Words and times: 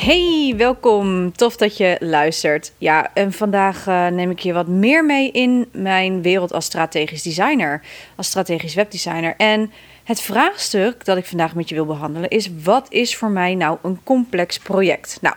Hey, 0.00 0.54
welkom. 0.56 1.32
Tof 1.32 1.56
dat 1.56 1.76
je 1.76 1.96
luistert. 1.98 2.72
Ja, 2.78 3.10
en 3.14 3.32
vandaag 3.32 3.86
uh, 3.86 4.06
neem 4.06 4.30
ik 4.30 4.38
je 4.38 4.52
wat 4.52 4.66
meer 4.66 5.04
mee 5.04 5.30
in 5.30 5.68
mijn 5.72 6.22
wereld 6.22 6.52
als 6.52 6.64
strategisch 6.64 7.22
designer, 7.22 7.82
als 8.16 8.26
strategisch 8.26 8.74
webdesigner. 8.74 9.34
En 9.36 9.72
het 10.04 10.20
vraagstuk 10.20 11.04
dat 11.04 11.16
ik 11.16 11.24
vandaag 11.24 11.54
met 11.54 11.68
je 11.68 11.74
wil 11.74 11.86
behandelen 11.86 12.28
is: 12.28 12.50
wat 12.62 12.86
is 12.88 13.16
voor 13.16 13.30
mij 13.30 13.54
nou 13.54 13.78
een 13.82 14.00
complex 14.04 14.58
project? 14.58 15.18
Nou, 15.20 15.34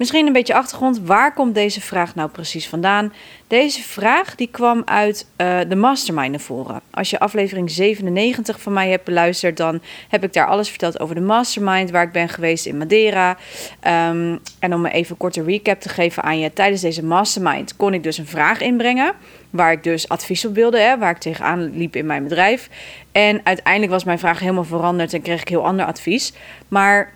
Misschien 0.00 0.26
een 0.26 0.32
beetje 0.32 0.54
achtergrond. 0.54 1.00
Waar 1.00 1.34
komt 1.34 1.54
deze 1.54 1.80
vraag 1.80 2.14
nou 2.14 2.30
precies 2.30 2.68
vandaan? 2.68 3.12
Deze 3.46 3.82
vraag 3.82 4.34
die 4.34 4.48
kwam 4.50 4.82
uit 4.84 5.26
uh, 5.36 5.58
de 5.68 5.76
Mastermind 5.76 6.30
naar 6.30 6.40
voren. 6.40 6.80
Als 6.90 7.10
je 7.10 7.18
aflevering 7.18 7.70
97 7.70 8.60
van 8.60 8.72
mij 8.72 8.90
hebt 8.90 9.04
beluisterd, 9.04 9.56
dan 9.56 9.80
heb 10.08 10.24
ik 10.24 10.32
daar 10.32 10.46
alles 10.46 10.68
verteld 10.68 11.00
over 11.00 11.14
de 11.14 11.20
Mastermind, 11.20 11.90
waar 11.90 12.02
ik 12.02 12.12
ben 12.12 12.28
geweest 12.28 12.66
in 12.66 12.78
Madeira. 12.78 13.30
Um, 13.30 14.38
en 14.58 14.74
om 14.74 14.80
me 14.80 14.90
even 14.90 15.10
een 15.10 15.16
korte 15.16 15.42
recap 15.42 15.80
te 15.80 15.88
geven 15.88 16.22
aan 16.22 16.38
je, 16.38 16.52
tijdens 16.52 16.80
deze 16.80 17.04
Mastermind 17.04 17.76
kon 17.76 17.94
ik 17.94 18.02
dus 18.02 18.18
een 18.18 18.26
vraag 18.26 18.60
inbrengen, 18.60 19.12
waar 19.50 19.72
ik 19.72 19.82
dus 19.82 20.08
advies 20.08 20.44
op 20.44 20.54
wilde, 20.54 20.78
hè, 20.78 20.98
waar 20.98 21.10
ik 21.10 21.18
tegenaan 21.18 21.76
liep 21.76 21.96
in 21.96 22.06
mijn 22.06 22.22
bedrijf. 22.22 22.68
En 23.12 23.40
uiteindelijk 23.44 23.92
was 23.92 24.04
mijn 24.04 24.18
vraag 24.18 24.40
helemaal 24.40 24.64
veranderd 24.64 25.12
en 25.12 25.22
kreeg 25.22 25.40
ik 25.40 25.48
heel 25.48 25.66
ander 25.66 25.86
advies. 25.86 26.32
Maar 26.68 27.12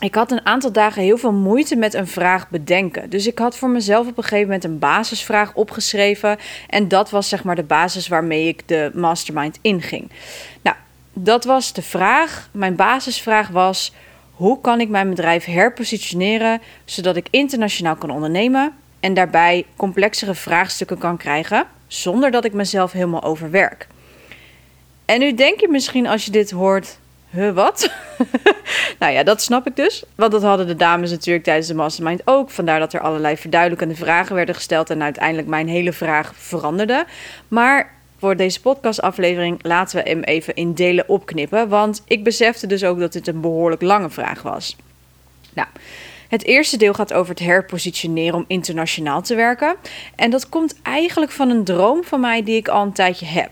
ik 0.00 0.14
had 0.14 0.30
een 0.30 0.46
aantal 0.46 0.72
dagen 0.72 1.02
heel 1.02 1.18
veel 1.18 1.32
moeite 1.32 1.76
met 1.76 1.94
een 1.94 2.06
vraag 2.06 2.48
bedenken. 2.48 3.10
Dus 3.10 3.26
ik 3.26 3.38
had 3.38 3.56
voor 3.56 3.68
mezelf 3.68 4.06
op 4.06 4.16
een 4.16 4.22
gegeven 4.22 4.46
moment 4.46 4.64
een 4.64 4.78
basisvraag 4.78 5.54
opgeschreven. 5.54 6.38
En 6.68 6.88
dat 6.88 7.10
was 7.10 7.28
zeg 7.28 7.44
maar 7.44 7.56
de 7.56 7.62
basis 7.62 8.08
waarmee 8.08 8.48
ik 8.48 8.68
de 8.68 8.90
mastermind 8.94 9.58
inging. 9.60 10.10
Nou, 10.62 10.76
dat 11.12 11.44
was 11.44 11.72
de 11.72 11.82
vraag. 11.82 12.48
Mijn 12.52 12.76
basisvraag 12.76 13.48
was: 13.48 13.92
hoe 14.34 14.60
kan 14.60 14.80
ik 14.80 14.88
mijn 14.88 15.08
bedrijf 15.08 15.44
herpositioneren 15.44 16.60
zodat 16.84 17.16
ik 17.16 17.26
internationaal 17.30 17.96
kan 17.96 18.10
ondernemen 18.10 18.72
en 19.00 19.14
daarbij 19.14 19.66
complexere 19.76 20.34
vraagstukken 20.34 20.98
kan 20.98 21.16
krijgen 21.16 21.66
zonder 21.86 22.30
dat 22.30 22.44
ik 22.44 22.52
mezelf 22.52 22.92
helemaal 22.92 23.22
overwerk? 23.22 23.86
En 25.04 25.18
nu 25.20 25.34
denk 25.34 25.60
je 25.60 25.68
misschien 25.68 26.06
als 26.06 26.24
je 26.24 26.30
dit 26.30 26.50
hoort: 26.50 26.98
huh, 27.30 27.54
wat? 27.54 27.90
nou 28.98 29.12
ja, 29.12 29.22
dat 29.22 29.42
snap 29.42 29.66
ik 29.66 29.76
dus. 29.76 30.04
Want 30.14 30.32
dat 30.32 30.42
hadden 30.42 30.66
de 30.66 30.76
dames 30.76 31.10
natuurlijk 31.10 31.44
tijdens 31.44 31.66
de 31.66 31.74
mastermind 31.74 32.22
ook. 32.24 32.50
Vandaar 32.50 32.78
dat 32.78 32.92
er 32.92 33.00
allerlei 33.00 33.36
verduidelijkende 33.36 33.94
vragen 33.94 34.34
werden 34.34 34.54
gesteld 34.54 34.90
en 34.90 35.02
uiteindelijk 35.02 35.48
mijn 35.48 35.68
hele 35.68 35.92
vraag 35.92 36.32
veranderde. 36.36 37.04
Maar 37.48 37.92
voor 38.18 38.36
deze 38.36 38.60
podcastaflevering 38.60 39.58
laten 39.62 39.96
we 40.02 40.10
hem 40.10 40.22
even 40.22 40.54
in 40.54 40.74
delen 40.74 41.08
opknippen. 41.08 41.68
Want 41.68 42.02
ik 42.06 42.24
besefte 42.24 42.66
dus 42.66 42.84
ook 42.84 42.98
dat 42.98 43.12
dit 43.12 43.26
een 43.26 43.40
behoorlijk 43.40 43.82
lange 43.82 44.10
vraag 44.10 44.42
was. 44.42 44.76
Nou. 45.52 45.68
Het 46.30 46.44
eerste 46.44 46.76
deel 46.76 46.92
gaat 46.92 47.12
over 47.12 47.30
het 47.30 47.44
herpositioneren 47.44 48.34
om 48.34 48.44
internationaal 48.46 49.22
te 49.22 49.34
werken. 49.34 49.76
En 50.16 50.30
dat 50.30 50.48
komt 50.48 50.74
eigenlijk 50.82 51.32
van 51.32 51.50
een 51.50 51.64
droom 51.64 52.04
van 52.04 52.20
mij 52.20 52.42
die 52.42 52.56
ik 52.56 52.68
al 52.68 52.82
een 52.82 52.92
tijdje 52.92 53.26
heb. 53.26 53.50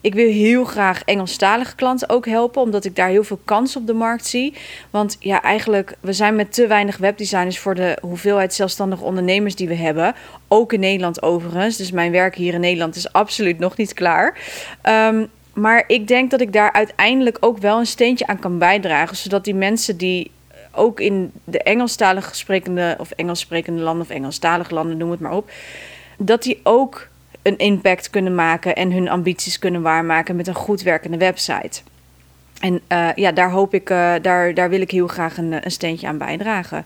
Ik 0.00 0.14
wil 0.14 0.30
heel 0.30 0.64
graag 0.64 1.02
Engelstalige 1.04 1.74
klanten 1.74 2.08
ook 2.08 2.26
helpen, 2.26 2.62
omdat 2.62 2.84
ik 2.84 2.96
daar 2.96 3.08
heel 3.08 3.24
veel 3.24 3.40
kans 3.44 3.76
op 3.76 3.86
de 3.86 3.92
markt 3.92 4.26
zie. 4.26 4.54
Want 4.90 5.16
ja, 5.20 5.42
eigenlijk, 5.42 5.94
we 6.00 6.12
zijn 6.12 6.36
met 6.36 6.52
te 6.52 6.66
weinig 6.66 6.96
webdesigners 6.96 7.58
voor 7.58 7.74
de 7.74 7.98
hoeveelheid 8.00 8.54
zelfstandige 8.54 9.04
ondernemers 9.04 9.54
die 9.54 9.68
we 9.68 9.74
hebben. 9.74 10.14
Ook 10.48 10.72
in 10.72 10.80
Nederland 10.80 11.22
overigens. 11.22 11.76
Dus 11.76 11.90
mijn 11.90 12.12
werk 12.12 12.34
hier 12.34 12.54
in 12.54 12.60
Nederland 12.60 12.96
is 12.96 13.12
absoluut 13.12 13.58
nog 13.58 13.76
niet 13.76 13.94
klaar. 13.94 14.38
Um, 14.82 15.28
maar 15.52 15.84
ik 15.86 16.08
denk 16.08 16.30
dat 16.30 16.40
ik 16.40 16.52
daar 16.52 16.72
uiteindelijk 16.72 17.36
ook 17.40 17.58
wel 17.58 17.78
een 17.78 17.86
steentje 17.86 18.26
aan 18.26 18.38
kan 18.38 18.58
bijdragen. 18.58 19.16
Zodat 19.16 19.44
die 19.44 19.54
mensen 19.54 19.96
die 19.96 20.30
ook 20.72 21.00
in 21.00 21.32
de 21.44 21.62
Engelstalige 21.62 22.34
sprekende 22.34 22.96
of 22.98 23.10
Engels 23.10 23.40
sprekende 23.40 23.82
landen 23.82 24.02
of 24.02 24.10
Engelstalige 24.10 24.74
landen, 24.74 24.96
noem 24.96 25.10
het 25.10 25.20
maar 25.20 25.32
op. 25.32 25.50
Dat 26.18 26.42
die 26.42 26.60
ook 26.62 27.08
een 27.48 27.58
impact 27.58 28.10
kunnen 28.10 28.34
maken 28.34 28.76
en 28.76 28.92
hun 28.92 29.08
ambities 29.08 29.58
kunnen 29.58 29.82
waarmaken 29.82 30.36
met 30.36 30.46
een 30.46 30.54
goed 30.54 30.82
werkende 30.82 31.16
website. 31.16 31.80
En 32.60 32.80
uh, 32.92 33.08
ja, 33.14 33.32
daar 33.32 33.50
hoop 33.50 33.74
ik, 33.74 33.90
uh, 33.90 34.14
daar, 34.22 34.54
daar 34.54 34.70
wil 34.70 34.80
ik 34.80 34.90
heel 34.90 35.06
graag 35.06 35.36
een, 35.36 35.52
een 35.64 35.70
steentje 35.70 36.06
aan 36.06 36.18
bijdragen. 36.18 36.84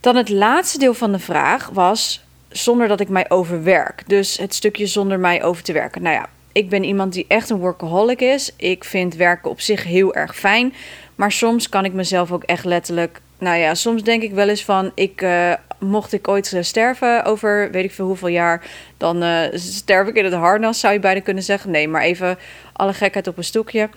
Dan 0.00 0.16
het 0.16 0.28
laatste 0.28 0.78
deel 0.78 0.94
van 0.94 1.12
de 1.12 1.18
vraag 1.18 1.70
was 1.72 2.24
zonder 2.48 2.88
dat 2.88 3.00
ik 3.00 3.08
mij 3.08 3.30
overwerk. 3.30 4.02
Dus 4.06 4.36
het 4.36 4.54
stukje 4.54 4.86
zonder 4.86 5.20
mij 5.20 5.42
over 5.42 5.62
te 5.62 5.72
werken. 5.72 6.02
Nou 6.02 6.14
ja, 6.14 6.28
ik 6.52 6.68
ben 6.68 6.84
iemand 6.84 7.12
die 7.12 7.24
echt 7.28 7.50
een 7.50 7.58
workaholic 7.58 8.20
is. 8.20 8.52
Ik 8.56 8.84
vind 8.84 9.14
werken 9.14 9.50
op 9.50 9.60
zich 9.60 9.84
heel 9.84 10.14
erg 10.14 10.36
fijn. 10.36 10.74
Maar 11.14 11.32
soms 11.32 11.68
kan 11.68 11.84
ik 11.84 11.92
mezelf 11.92 12.32
ook 12.32 12.42
echt 12.42 12.64
letterlijk. 12.64 13.20
Nou 13.38 13.58
ja, 13.58 13.74
soms 13.74 14.02
denk 14.02 14.22
ik 14.22 14.32
wel 14.32 14.48
eens 14.48 14.64
van: 14.64 14.92
ik, 14.94 15.22
uh, 15.22 15.52
mocht 15.84 16.12
ik 16.12 16.28
ooit 16.28 16.52
uh, 16.52 16.62
sterven 16.62 17.24
over 17.24 17.70
weet 17.70 17.84
ik 17.84 17.92
veel 17.92 18.06
hoeveel 18.06 18.28
jaar, 18.28 18.62
dan 18.96 19.22
uh, 19.22 19.42
sterf 19.52 20.08
ik 20.08 20.16
in 20.16 20.24
het 20.24 20.34
harnas, 20.34 20.80
zou 20.80 20.92
je 20.92 21.00
bijna 21.00 21.20
kunnen 21.20 21.42
zeggen. 21.42 21.70
Nee, 21.70 21.88
maar 21.88 22.02
even 22.02 22.38
alle 22.72 22.92
gekheid 22.92 23.26
op 23.26 23.36
een 23.36 23.44
stokje. 23.44 23.88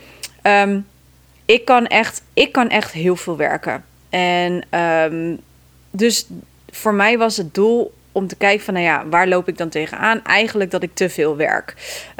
Um, 0.44 0.88
ik, 1.46 1.66
kan 1.66 1.88
echt, 1.88 2.22
ik 2.34 2.52
kan 2.52 2.70
echt 2.70 2.92
heel 2.92 3.16
veel 3.16 3.38
werken. 3.38 3.86
En 4.10 4.80
um, 4.80 5.40
dus 5.92 6.28
voor 6.70 6.94
mij 6.94 7.18
was 7.18 7.38
het 7.38 7.54
doel 7.54 7.94
om 8.12 8.28
te 8.28 8.36
kijken 8.36 8.66
van, 8.66 8.74
nou 8.74 8.86
ja, 8.86 9.08
waar 9.08 9.28
loop 9.28 9.48
ik 9.48 9.58
dan 9.58 9.70
tegenaan? 9.70 10.24
Eigenlijk 10.24 10.72
dat 10.72 10.84
ik 10.84 10.94
te 10.94 11.10
veel 11.10 11.36
werk. 11.36 11.74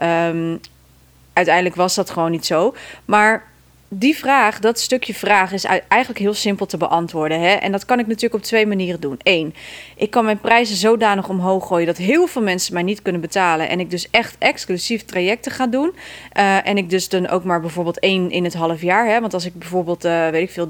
Um, 0.04 0.60
uiteindelijk 1.34 1.76
was 1.76 1.96
dat 1.96 2.10
gewoon 2.10 2.32
niet 2.32 2.46
zo. 2.46 2.76
Maar 3.06 3.44
die 3.90 4.18
vraag, 4.18 4.60
dat 4.60 4.80
stukje 4.80 5.14
vraag, 5.14 5.52
is 5.52 5.64
eigenlijk 5.64 6.18
heel 6.20 6.34
simpel 6.34 6.66
te 6.66 6.78
beantwoorden. 6.78 7.42
Hè? 7.42 7.54
En 7.54 7.72
dat 7.72 7.86
kan 7.86 8.00
ik 8.00 8.08
natuurlijk 8.08 8.34
op 8.34 8.42
twee 8.42 8.68
manieren 8.68 9.00
doen. 9.00 9.20
Eén, 9.24 9.56
ik 9.96 10.10
kan 10.12 10.26
mijn 10.26 10.40
prijzen 10.40 10.76
zodanig 10.76 11.30
omhoog 11.30 11.68
gooien 11.68 11.86
dat 11.86 11.98
heel 11.98 12.28
veel 12.28 12.42
mensen 12.42 12.74
mij 12.74 12.84
niet 12.84 13.02
kunnen 13.02 13.22
betalen. 13.22 13.70
En 13.70 13.80
ik 13.80 13.90
dus 13.90 14.08
echt 14.12 14.36
exclusief 14.40 15.06
trajecten 15.06 15.52
ga 15.52 15.68
doen. 15.68 15.96
Uh, 16.38 16.68
en 16.68 16.78
ik 16.78 16.90
dus 16.90 17.10
dan 17.10 17.28
ook 17.28 17.44
maar 17.44 17.62
bijvoorbeeld 17.62 18.00
één 18.00 18.32
in 18.32 18.44
het 18.44 18.54
half 18.54 18.82
jaar. 18.82 19.08
Hè? 19.08 19.20
Want 19.20 19.34
als 19.34 19.46
ik 19.46 19.54
bijvoorbeeld, 19.54 20.06
uh, 20.06 20.30
weet 20.30 20.44
ik 20.44 20.52
veel, 20.52 20.68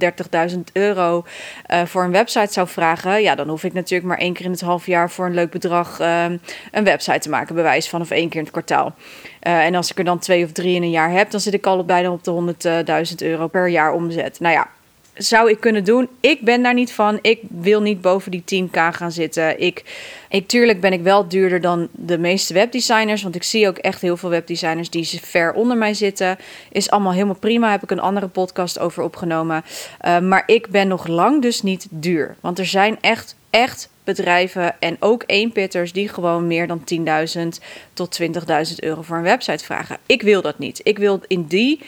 30.000 0.49 0.59
euro 0.73 1.25
uh, 1.72 1.85
voor 1.85 2.03
een 2.03 2.11
website 2.11 2.53
zou 2.53 2.67
vragen. 2.67 3.22
Ja, 3.22 3.35
dan 3.35 3.49
hoef 3.49 3.63
ik 3.63 3.73
natuurlijk 3.73 4.09
maar 4.09 4.17
één 4.17 4.34
keer 4.34 4.45
in 4.45 4.51
het 4.51 4.61
half 4.61 4.85
jaar 4.85 5.09
voor 5.09 5.25
een 5.25 5.34
leuk 5.34 5.51
bedrag 5.51 5.99
een 5.99 6.84
website 6.84 7.19
te 7.19 7.29
maken. 7.29 7.55
Bewijs 7.55 7.89
van 7.89 8.01
of 8.01 8.11
één 8.11 8.29
keer 8.29 8.39
in 8.39 8.45
het 8.45 8.51
kwartaal. 8.51 8.95
Uh, 9.47 9.66
en 9.66 9.75
als 9.75 9.91
ik 9.91 9.97
er 9.97 10.03
dan 10.03 10.19
twee 10.19 10.44
of 10.44 10.52
drie 10.52 10.75
in 10.75 10.84
een 10.84 10.90
jaar 10.90 11.12
heb, 11.12 11.31
dan 11.31 11.40
zit 11.40 11.53
ik 11.53 11.66
al 11.66 11.85
bijna 11.85 12.12
op 12.12 12.24
de 12.24 12.56
100.000 13.09 13.16
euro 13.18 13.47
per 13.47 13.68
jaar 13.68 13.94
omzet. 13.94 14.40
Nou 14.40 14.53
ja, 14.53 14.68
zou 15.18 15.50
ik 15.50 15.59
kunnen 15.59 15.84
doen. 15.84 16.09
Ik 16.19 16.41
ben 16.41 16.63
daar 16.63 16.74
niet 16.74 16.91
van. 16.91 17.19
Ik 17.22 17.40
wil 17.50 17.81
niet 17.81 18.02
boven 18.02 18.31
die 18.31 18.68
10k 18.69 18.78
gaan 18.91 19.12
zitten. 19.12 19.59
Ik, 19.62 19.84
ik, 20.30 20.47
tuurlijk 20.47 20.81
ben 20.81 20.94
ik 20.94 21.02
wel 21.02 21.28
duurder 21.28 21.62
dan 21.62 21.88
de 21.91 22.18
meeste 22.18 22.53
webdesigners. 22.53 23.24
Want 23.24 23.35
ik 23.35 23.44
zie 23.44 23.68
ook 23.68 23.78
echt 23.78 24.02
heel 24.02 24.18
veel 24.18 24.30
webdesigners 24.30 24.90
die 24.90 25.19
ver 25.22 25.53
onder 25.53 25.78
mij 25.78 25.94
zitten. 25.94 26.38
Is 26.72 26.90
allemaal 26.90 27.14
helemaal 27.14 27.35
prima. 27.35 27.72
Heb 27.72 27.84
ik 27.84 27.91
een 27.91 28.00
andere 28.00 28.28
podcast 28.28 28.79
over 28.79 29.03
opgenomen. 29.03 29.64
Uh, 30.05 30.20
maar 30.20 30.44
ik 30.46 30.67
ben 30.70 30.88
nog 30.88 31.08
lang 31.08 31.41
dus 31.41 31.61
niet 31.61 31.88
duur. 31.90 32.35
Want 32.40 32.59
er 32.59 32.66
zijn 32.66 32.97
echt, 33.02 33.35
echt 33.58 33.90
bedrijven 34.04 34.76
en 34.80 34.98
ook 35.00 35.24
eenpitters 35.26 35.94
die 35.94 36.09
gewoon 36.09 36.48
meer 36.48 36.68
dan 36.68 36.84
10.000 37.38 37.48
tot 37.94 38.20
20.000 38.22 38.30
euro 38.76 39.02
voor 39.02 39.18
een 39.18 39.24
website 39.24 39.64
vragen. 39.64 39.98
Ik 40.06 40.22
wil 40.22 40.42
dat 40.42 40.59
niet. 40.59 40.80
Ik 40.84 40.98
wil 40.98 41.22
in 41.28 41.46
die 41.46 41.82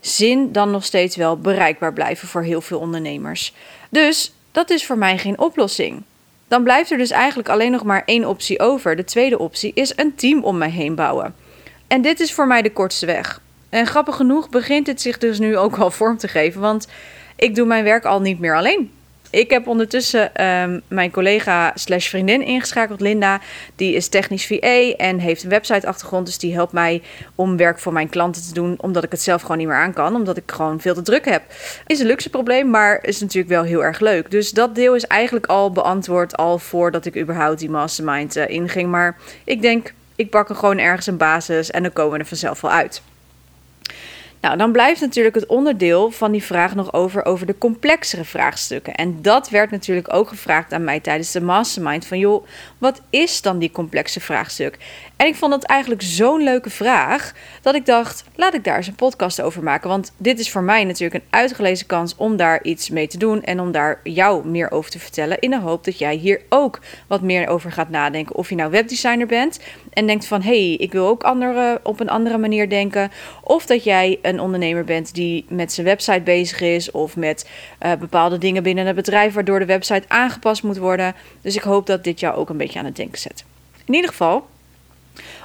zin 0.00 0.52
dan 0.52 0.70
nog 0.70 0.84
steeds 0.84 1.16
wel 1.16 1.38
bereikbaar 1.38 1.92
blijven 1.92 2.28
voor 2.28 2.42
heel 2.42 2.60
veel 2.60 2.78
ondernemers. 2.78 3.52
Dus 3.88 4.32
dat 4.52 4.70
is 4.70 4.86
voor 4.86 4.98
mij 4.98 5.18
geen 5.18 5.38
oplossing. 5.38 6.02
Dan 6.48 6.62
blijft 6.62 6.90
er 6.90 6.98
dus 6.98 7.10
eigenlijk 7.10 7.48
alleen 7.48 7.70
nog 7.70 7.84
maar 7.84 8.02
één 8.04 8.24
optie 8.24 8.60
over. 8.60 8.96
De 8.96 9.04
tweede 9.04 9.38
optie 9.38 9.72
is 9.74 9.92
een 9.96 10.14
team 10.14 10.44
om 10.44 10.58
mij 10.58 10.70
heen 10.70 10.94
bouwen. 10.94 11.34
En 11.86 12.02
dit 12.02 12.20
is 12.20 12.32
voor 12.32 12.46
mij 12.46 12.62
de 12.62 12.72
kortste 12.72 13.06
weg. 13.06 13.40
En 13.68 13.86
grappig 13.86 14.16
genoeg 14.16 14.48
begint 14.48 14.86
het 14.86 15.00
zich 15.00 15.18
dus 15.18 15.38
nu 15.38 15.56
ook 15.56 15.76
al 15.76 15.90
vorm 16.00 16.16
te 16.16 16.28
geven, 16.28 16.60
want 16.60 16.88
ik 17.36 17.54
doe 17.54 17.66
mijn 17.66 17.84
werk 17.84 18.04
al 18.04 18.20
niet 18.20 18.38
meer 18.38 18.56
alleen. 18.56 18.90
Ik 19.30 19.50
heb 19.50 19.66
ondertussen 19.66 20.34
ehm, 20.34 20.80
mijn 20.88 21.10
collega 21.10 21.72
slash 21.74 22.08
vriendin 22.08 22.42
ingeschakeld, 22.42 23.00
Linda. 23.00 23.40
Die 23.76 23.94
is 23.94 24.08
technisch 24.08 24.46
VA 24.46 24.92
en 24.96 25.18
heeft 25.18 25.42
een 25.42 25.50
website-achtergrond. 25.50 26.26
Dus 26.26 26.38
die 26.38 26.54
helpt 26.54 26.72
mij 26.72 27.02
om 27.34 27.56
werk 27.56 27.78
voor 27.78 27.92
mijn 27.92 28.08
klanten 28.08 28.42
te 28.42 28.54
doen. 28.54 28.74
Omdat 28.80 29.04
ik 29.04 29.10
het 29.10 29.22
zelf 29.22 29.42
gewoon 29.42 29.58
niet 29.58 29.66
meer 29.66 29.76
aan 29.76 29.92
kan. 29.92 30.14
Omdat 30.14 30.36
ik 30.36 30.52
gewoon 30.52 30.80
veel 30.80 30.94
te 30.94 31.02
druk 31.02 31.24
heb. 31.24 31.42
Is 31.86 32.00
een 32.00 32.06
luxe 32.06 32.30
probleem, 32.30 32.70
maar 32.70 32.98
is 33.02 33.20
natuurlijk 33.20 33.48
wel 33.48 33.62
heel 33.62 33.84
erg 33.84 34.00
leuk. 34.00 34.30
Dus 34.30 34.50
dat 34.50 34.74
deel 34.74 34.94
is 34.94 35.06
eigenlijk 35.06 35.46
al 35.46 35.72
beantwoord. 35.72 36.36
Al 36.36 36.58
voordat 36.58 37.06
ik 37.06 37.16
überhaupt 37.16 37.58
die 37.58 37.70
mastermind 37.70 38.36
uh, 38.36 38.48
inging. 38.48 38.90
Maar 38.90 39.16
ik 39.44 39.62
denk, 39.62 39.92
ik 40.16 40.30
pak 40.30 40.48
er 40.48 40.56
gewoon 40.56 40.78
ergens 40.78 41.06
een 41.06 41.16
basis. 41.16 41.70
En 41.70 41.82
dan 41.82 41.92
komen 41.92 42.12
we 42.12 42.18
er 42.18 42.26
vanzelf 42.26 42.60
wel 42.60 42.70
uit. 42.70 43.02
Nou, 44.40 44.56
dan 44.56 44.72
blijft 44.72 45.00
natuurlijk 45.00 45.34
het 45.34 45.46
onderdeel 45.46 46.10
van 46.10 46.32
die 46.32 46.42
vraag 46.42 46.74
nog 46.74 46.92
over, 46.92 47.24
over 47.24 47.46
de 47.46 47.58
complexere 47.58 48.24
vraagstukken. 48.24 48.94
En 48.94 49.22
dat 49.22 49.48
werd 49.48 49.70
natuurlijk 49.70 50.14
ook 50.14 50.28
gevraagd 50.28 50.72
aan 50.72 50.84
mij 50.84 51.00
tijdens 51.00 51.32
de 51.32 51.40
mastermind. 51.40 52.06
Van 52.06 52.18
joh, 52.18 52.46
wat 52.78 53.02
is 53.10 53.42
dan 53.42 53.58
die 53.58 53.70
complexe 53.70 54.20
vraagstuk? 54.20 54.78
En 55.16 55.26
ik 55.26 55.34
vond 55.34 55.52
dat 55.52 55.64
eigenlijk 55.64 56.02
zo'n 56.02 56.42
leuke 56.42 56.70
vraag 56.70 57.32
dat 57.62 57.74
ik 57.74 57.86
dacht, 57.86 58.24
laat 58.34 58.54
ik 58.54 58.64
daar 58.64 58.76
eens 58.76 58.86
een 58.86 58.94
podcast 58.94 59.40
over 59.40 59.62
maken. 59.62 59.88
Want 59.88 60.12
dit 60.16 60.38
is 60.38 60.50
voor 60.50 60.62
mij 60.62 60.84
natuurlijk 60.84 61.24
een 61.24 61.30
uitgelezen 61.30 61.86
kans 61.86 62.14
om 62.16 62.36
daar 62.36 62.62
iets 62.62 62.90
mee 62.90 63.06
te 63.06 63.18
doen 63.18 63.42
en 63.42 63.60
om 63.60 63.72
daar 63.72 64.00
jou 64.02 64.46
meer 64.46 64.70
over 64.70 64.90
te 64.90 64.98
vertellen. 64.98 65.38
In 65.38 65.50
de 65.50 65.60
hoop 65.60 65.84
dat 65.84 65.98
jij 65.98 66.14
hier 66.14 66.40
ook 66.48 66.80
wat 67.06 67.20
meer 67.20 67.48
over 67.48 67.72
gaat 67.72 67.90
nadenken. 67.90 68.36
Of 68.36 68.48
je 68.48 68.54
nou 68.54 68.70
webdesigner 68.70 69.26
bent 69.26 69.60
en 69.92 70.06
denkt 70.06 70.26
van 70.26 70.42
hé, 70.42 70.66
hey, 70.66 70.74
ik 70.74 70.92
wil 70.92 71.06
ook 71.06 71.22
andere, 71.22 71.80
op 71.82 72.00
een 72.00 72.10
andere 72.10 72.38
manier 72.38 72.68
denken. 72.68 73.10
Of 73.42 73.66
dat 73.66 73.84
jij 73.84 74.18
een 74.26 74.40
ondernemer 74.40 74.84
bent 74.84 75.14
die 75.14 75.44
met 75.48 75.72
zijn 75.72 75.86
website 75.86 76.20
bezig 76.20 76.60
is 76.60 76.90
of 76.90 77.16
met 77.16 77.48
uh, 77.82 77.92
bepaalde 77.94 78.38
dingen 78.38 78.62
binnen 78.62 78.86
het 78.86 78.96
bedrijf 78.96 79.34
waardoor 79.34 79.58
de 79.58 79.64
website 79.64 80.08
aangepast 80.08 80.62
moet 80.62 80.78
worden. 80.78 81.14
Dus 81.40 81.56
ik 81.56 81.62
hoop 81.62 81.86
dat 81.86 82.04
dit 82.04 82.20
jou 82.20 82.36
ook 82.36 82.48
een 82.48 82.56
beetje 82.56 82.78
aan 82.78 82.84
het 82.84 82.96
denken 82.96 83.18
zet. 83.18 83.44
In 83.84 83.94
ieder 83.94 84.10
geval, 84.10 84.46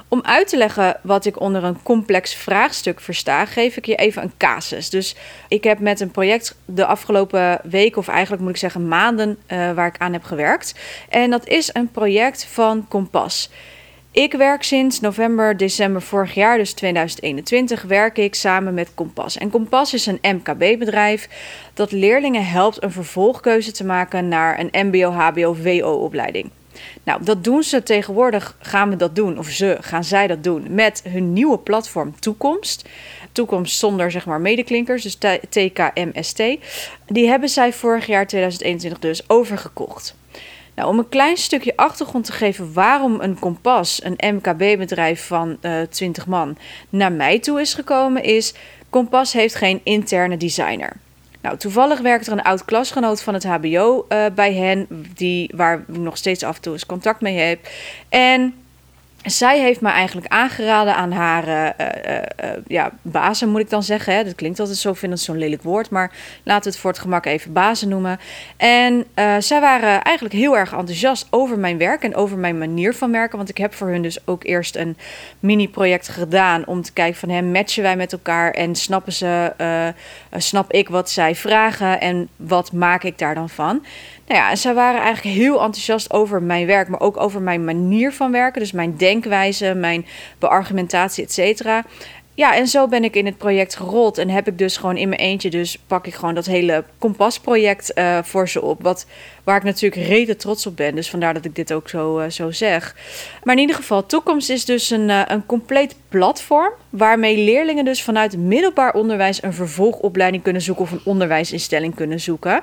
om 0.08 0.20
uit 0.22 0.48
te 0.48 0.56
leggen 0.56 0.96
wat 1.02 1.24
ik 1.24 1.40
onder 1.40 1.64
een 1.64 1.82
complex 1.82 2.34
vraagstuk 2.34 3.00
versta, 3.00 3.46
geef 3.46 3.76
ik 3.76 3.86
je 3.86 3.94
even 3.94 4.22
een 4.22 4.32
casus. 4.36 4.90
Dus 4.90 5.16
ik 5.48 5.64
heb 5.64 5.78
met 5.78 6.00
een 6.00 6.10
project 6.10 6.56
de 6.64 6.86
afgelopen 6.86 7.60
weken, 7.62 7.98
of 7.98 8.08
eigenlijk 8.08 8.42
moet 8.42 8.50
ik 8.50 8.56
zeggen 8.56 8.88
maanden, 8.88 9.38
uh, 9.48 9.72
waar 9.72 9.86
ik 9.86 9.98
aan 9.98 10.12
heb 10.12 10.24
gewerkt. 10.24 10.74
En 11.08 11.30
dat 11.30 11.46
is 11.46 11.70
een 11.72 11.90
project 11.90 12.44
van 12.44 12.88
Kompas. 12.88 13.50
Ik 14.12 14.32
werk 14.32 14.62
sinds 14.62 15.00
november, 15.00 15.56
december 15.56 16.02
vorig 16.02 16.34
jaar, 16.34 16.58
dus 16.58 16.72
2021, 16.72 17.82
werk 17.82 18.18
ik 18.18 18.34
samen 18.34 18.74
met 18.74 18.94
Kompas. 18.94 19.38
En 19.38 19.50
Kompas 19.50 19.94
is 19.94 20.06
een 20.06 20.18
MKB-bedrijf 20.22 21.28
dat 21.74 21.92
leerlingen 21.92 22.46
helpt 22.46 22.82
een 22.82 22.92
vervolgkeuze 22.92 23.72
te 23.72 23.84
maken 23.84 24.28
naar 24.28 24.60
een 24.60 24.86
MBO, 24.86 25.10
HBO, 25.10 25.56
WO-opleiding. 25.56 26.50
Nou, 27.02 27.24
dat 27.24 27.44
doen 27.44 27.62
ze 27.62 27.82
tegenwoordig, 27.82 28.56
gaan 28.60 28.90
we 28.90 28.96
dat 28.96 29.16
doen, 29.16 29.38
of 29.38 29.48
ze 29.48 29.76
gaan 29.80 30.04
zij 30.04 30.26
dat 30.26 30.44
doen, 30.44 30.74
met 30.74 31.02
hun 31.08 31.32
nieuwe 31.32 31.58
platform 31.58 32.14
Toekomst. 32.20 32.88
Toekomst 33.32 33.78
zonder 33.78 34.10
zeg 34.10 34.26
maar 34.26 34.40
medeklinkers, 34.40 35.02
dus 35.02 35.18
TKMST. 35.48 36.42
Die 37.06 37.28
hebben 37.28 37.48
zij 37.48 37.72
vorig 37.72 38.06
jaar 38.06 38.26
2021 38.26 38.98
dus 38.98 39.28
overgekocht. 39.28 40.14
Nou, 40.74 40.88
om 40.88 40.98
een 40.98 41.08
klein 41.08 41.36
stukje 41.36 41.76
achtergrond 41.76 42.24
te 42.24 42.32
geven 42.32 42.72
waarom 42.72 43.20
een 43.20 43.38
Kompas, 43.38 44.00
een 44.04 44.34
MKB-bedrijf 44.34 45.26
van 45.26 45.56
uh, 45.62 45.80
eh, 45.80 45.88
20 45.88 46.26
man, 46.26 46.56
naar 46.88 47.12
mij 47.12 47.38
toe 47.38 47.60
is 47.60 47.74
gekomen, 47.74 48.22
is 48.22 48.54
Kompas 48.90 49.32
heeft 49.32 49.54
geen 49.54 49.80
interne 49.82 50.36
designer. 50.36 50.92
Nou, 51.40 51.56
toevallig 51.56 52.00
werkt 52.00 52.26
er 52.26 52.32
een 52.32 52.42
oud 52.42 52.64
klasgenoot 52.64 53.22
van 53.22 53.34
het 53.34 53.44
HBO 53.44 54.04
eh, 54.08 54.24
bij 54.34 54.54
hen, 54.54 54.86
die, 55.14 55.50
waar 55.54 55.78
ik 55.78 55.96
nog 55.96 56.16
steeds 56.16 56.42
af 56.42 56.56
en 56.56 56.62
toe 56.62 56.72
eens 56.72 56.86
contact 56.86 57.20
mee 57.20 57.38
heb. 57.38 57.68
En 58.08 58.54
zij 59.22 59.60
heeft 59.60 59.80
me 59.80 59.88
eigenlijk 59.88 60.26
aangeraden 60.32 60.94
aan 60.94 61.12
haar 61.12 61.48
uh, 61.48 62.50
ja, 62.66 62.92
bazen, 63.02 63.48
moet 63.48 63.60
ik 63.60 63.70
dan 63.70 63.82
zeggen. 63.82 64.14
Hè. 64.14 64.24
Dat 64.24 64.34
klinkt 64.34 64.60
altijd 64.60 64.78
zo, 64.78 64.92
vind 64.92 65.12
het 65.12 65.20
zo'n 65.20 65.38
lelijk 65.38 65.62
woord. 65.62 65.90
Maar 65.90 66.10
laten 66.42 66.64
we 66.64 66.70
het 66.70 66.78
voor 66.78 66.90
het 66.90 66.98
gemak 66.98 67.26
even 67.26 67.52
bazen 67.52 67.88
noemen. 67.88 68.20
En 68.56 69.06
zij 69.38 69.60
waren 69.60 70.02
eigenlijk 70.02 70.34
heel 70.34 70.56
erg 70.56 70.72
enthousiast 70.72 71.26
over 71.30 71.58
mijn 71.58 71.78
werk 71.78 72.02
en 72.02 72.14
over 72.14 72.38
mijn 72.38 72.58
manier 72.58 72.94
van 72.94 73.12
werken. 73.12 73.36
Want 73.36 73.48
ik 73.48 73.58
heb 73.58 73.74
voor 73.74 73.88
hun 73.88 74.02
dus 74.02 74.26
ook 74.26 74.44
eerst 74.44 74.76
een 74.76 74.96
mini-project 75.40 76.08
gedaan 76.08 76.66
om 76.66 76.82
te 76.82 76.92
kijken 76.92 77.20
van 77.20 77.28
hem 77.28 77.52
matchen 77.52 77.82
wij 77.82 77.96
met 77.96 78.12
elkaar 78.12 78.50
en 78.50 78.74
snappen 78.74 79.12
ze, 79.12 79.52
snap 80.36 80.72
ik 80.72 80.88
wat 80.88 81.10
zij 81.10 81.34
vragen 81.34 82.00
en 82.00 82.28
wat 82.36 82.72
maak 82.72 83.02
ik 83.02 83.18
daar 83.18 83.34
dan 83.34 83.48
van. 83.48 83.84
Nou 84.26 84.40
ja, 84.40 84.50
en 84.50 84.58
zij 84.58 84.74
waren 84.74 85.00
eigenlijk 85.00 85.36
heel 85.36 85.62
enthousiast 85.62 86.12
over 86.12 86.42
mijn 86.42 86.66
werk, 86.66 86.88
maar 86.88 87.00
ook 87.00 87.20
over 87.20 87.40
mijn 87.42 87.64
manier 87.64 88.12
van 88.12 88.32
werken. 88.32 88.60
Dus 88.60 88.72
mijn 88.72 88.96
denkwijze, 89.12 89.74
mijn 89.74 90.06
beargumentatie, 90.38 91.24
et 91.24 91.32
cetera. 91.32 91.84
Ja, 92.34 92.56
en 92.56 92.66
zo 92.66 92.88
ben 92.88 93.04
ik 93.04 93.16
in 93.16 93.26
het 93.26 93.38
project 93.38 93.76
gerold. 93.76 94.18
En 94.18 94.28
heb 94.28 94.46
ik 94.46 94.58
dus 94.58 94.76
gewoon 94.76 94.96
in 94.96 95.08
mijn 95.08 95.20
eentje, 95.20 95.50
dus 95.50 95.78
pak 95.86 96.06
ik 96.06 96.14
gewoon 96.14 96.34
dat 96.34 96.46
hele 96.46 96.84
kompasproject 96.98 97.92
uh, 97.94 98.18
voor 98.22 98.48
ze 98.48 98.62
op. 98.62 98.82
Wat, 98.82 99.06
waar 99.44 99.56
ik 99.56 99.62
natuurlijk 99.62 100.06
reden 100.08 100.36
trots 100.36 100.66
op 100.66 100.76
ben. 100.76 100.94
Dus 100.94 101.10
vandaar 101.10 101.34
dat 101.34 101.44
ik 101.44 101.54
dit 101.54 101.72
ook 101.72 101.88
zo, 101.88 102.20
uh, 102.20 102.30
zo 102.30 102.50
zeg. 102.50 102.96
Maar 103.42 103.54
in 103.54 103.60
ieder 103.60 103.76
geval, 103.76 104.06
Toekomst 104.06 104.50
is 104.50 104.64
dus 104.64 104.90
een, 104.90 105.08
uh, 105.08 105.22
een 105.26 105.46
compleet 105.46 105.96
platform. 106.08 106.72
Waarmee 106.90 107.36
leerlingen 107.36 107.84
dus 107.84 108.02
vanuit 108.02 108.36
middelbaar 108.36 108.94
onderwijs 108.94 109.42
een 109.42 109.54
vervolgopleiding 109.54 110.42
kunnen 110.42 110.62
zoeken. 110.62 110.84
Of 110.84 110.90
een 110.90 111.00
onderwijsinstelling 111.04 111.94
kunnen 111.94 112.20
zoeken. 112.20 112.62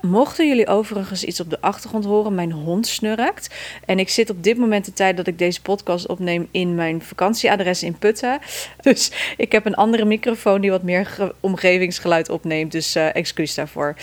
Mochten 0.00 0.48
jullie 0.48 0.66
overigens 0.66 1.24
iets 1.24 1.40
op 1.40 1.50
de 1.50 1.60
achtergrond 1.60 2.04
horen, 2.04 2.34
mijn 2.34 2.52
hond 2.52 2.86
snurkt. 2.86 3.54
En 3.84 3.98
ik 3.98 4.08
zit 4.08 4.30
op 4.30 4.42
dit 4.42 4.56
moment 4.56 4.84
de 4.84 4.92
tijd 4.92 5.16
dat 5.16 5.26
ik 5.26 5.38
deze 5.38 5.62
podcast 5.62 6.06
opneem 6.06 6.48
in 6.50 6.74
mijn 6.74 7.02
vakantieadres 7.02 7.82
in 7.82 7.98
Putten. 7.98 8.38
Dus 8.82 9.12
ik 9.36 9.52
heb 9.52 9.66
een 9.66 9.74
andere 9.74 10.04
microfoon 10.04 10.60
die 10.60 10.70
wat 10.70 10.82
meer 10.82 11.32
omgevingsgeluid 11.40 12.28
opneemt. 12.28 12.72
Dus 12.72 12.96
uh, 12.96 13.14
excuus 13.14 13.54
daarvoor. 13.54 13.94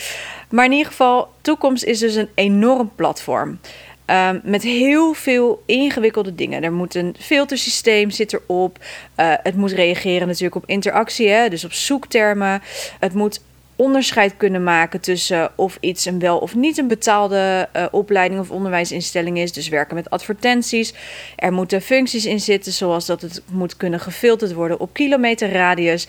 Maar 0.50 0.66
in 0.66 0.72
ieder 0.72 0.88
geval, 0.88 1.30
toekomst 1.42 1.84
is 1.84 2.00
dus 2.00 2.16
een 2.16 2.30
enorm 2.36 2.92
platform. 2.96 3.60
Um, 4.06 4.42
met 4.44 4.64
heel 4.64 5.14
veel 5.14 5.64
ingewikkelde 5.66 6.36
dingen. 6.36 6.64
Er 6.64 6.74
moet 6.74 6.96
een 6.96 7.16
filtersysteem 7.20 8.10
zit 8.10 8.34
erop. 8.34 8.78
Uh, 9.20 9.34
het 9.44 9.56
moet 9.56 9.72
reageren 9.72 10.28
natuurlijk 10.28 10.56
op 10.56 10.64
interactie, 10.66 11.30
hè? 11.30 11.50
dus 11.50 11.66
op 11.66 11.74
zoektermen. 11.74 12.62
Het 13.00 13.14
moet 13.14 13.42
onderscheid 13.76 14.38
kunnen 14.38 14.64
maken 14.64 15.02
tussen 15.02 15.52
of 15.56 15.78
iets 15.80 16.06
een 16.06 16.20
wel 16.20 16.38
of 16.38 16.56
niet 16.56 16.78
een 16.78 16.88
betaalde 16.88 17.70
uh, 17.76 17.86
opleiding 17.92 18.42
of 18.42 18.52
onderwijsinstelling 18.52 19.38
is. 19.38 19.54
Dus 19.54 19.70
werken 19.70 19.96
met 19.96 20.10
advertenties. 20.10 20.94
Er 21.36 21.54
moeten 21.54 21.82
functies 21.82 22.26
in 22.26 22.40
zitten, 22.40 22.72
zoals 22.72 23.06
dat 23.06 23.22
het 23.22 23.42
moet 23.52 23.78
kunnen 23.78 24.00
gefilterd 24.00 24.54
worden 24.54 24.80
op 24.80 24.94
kilometerradius. 24.94 26.08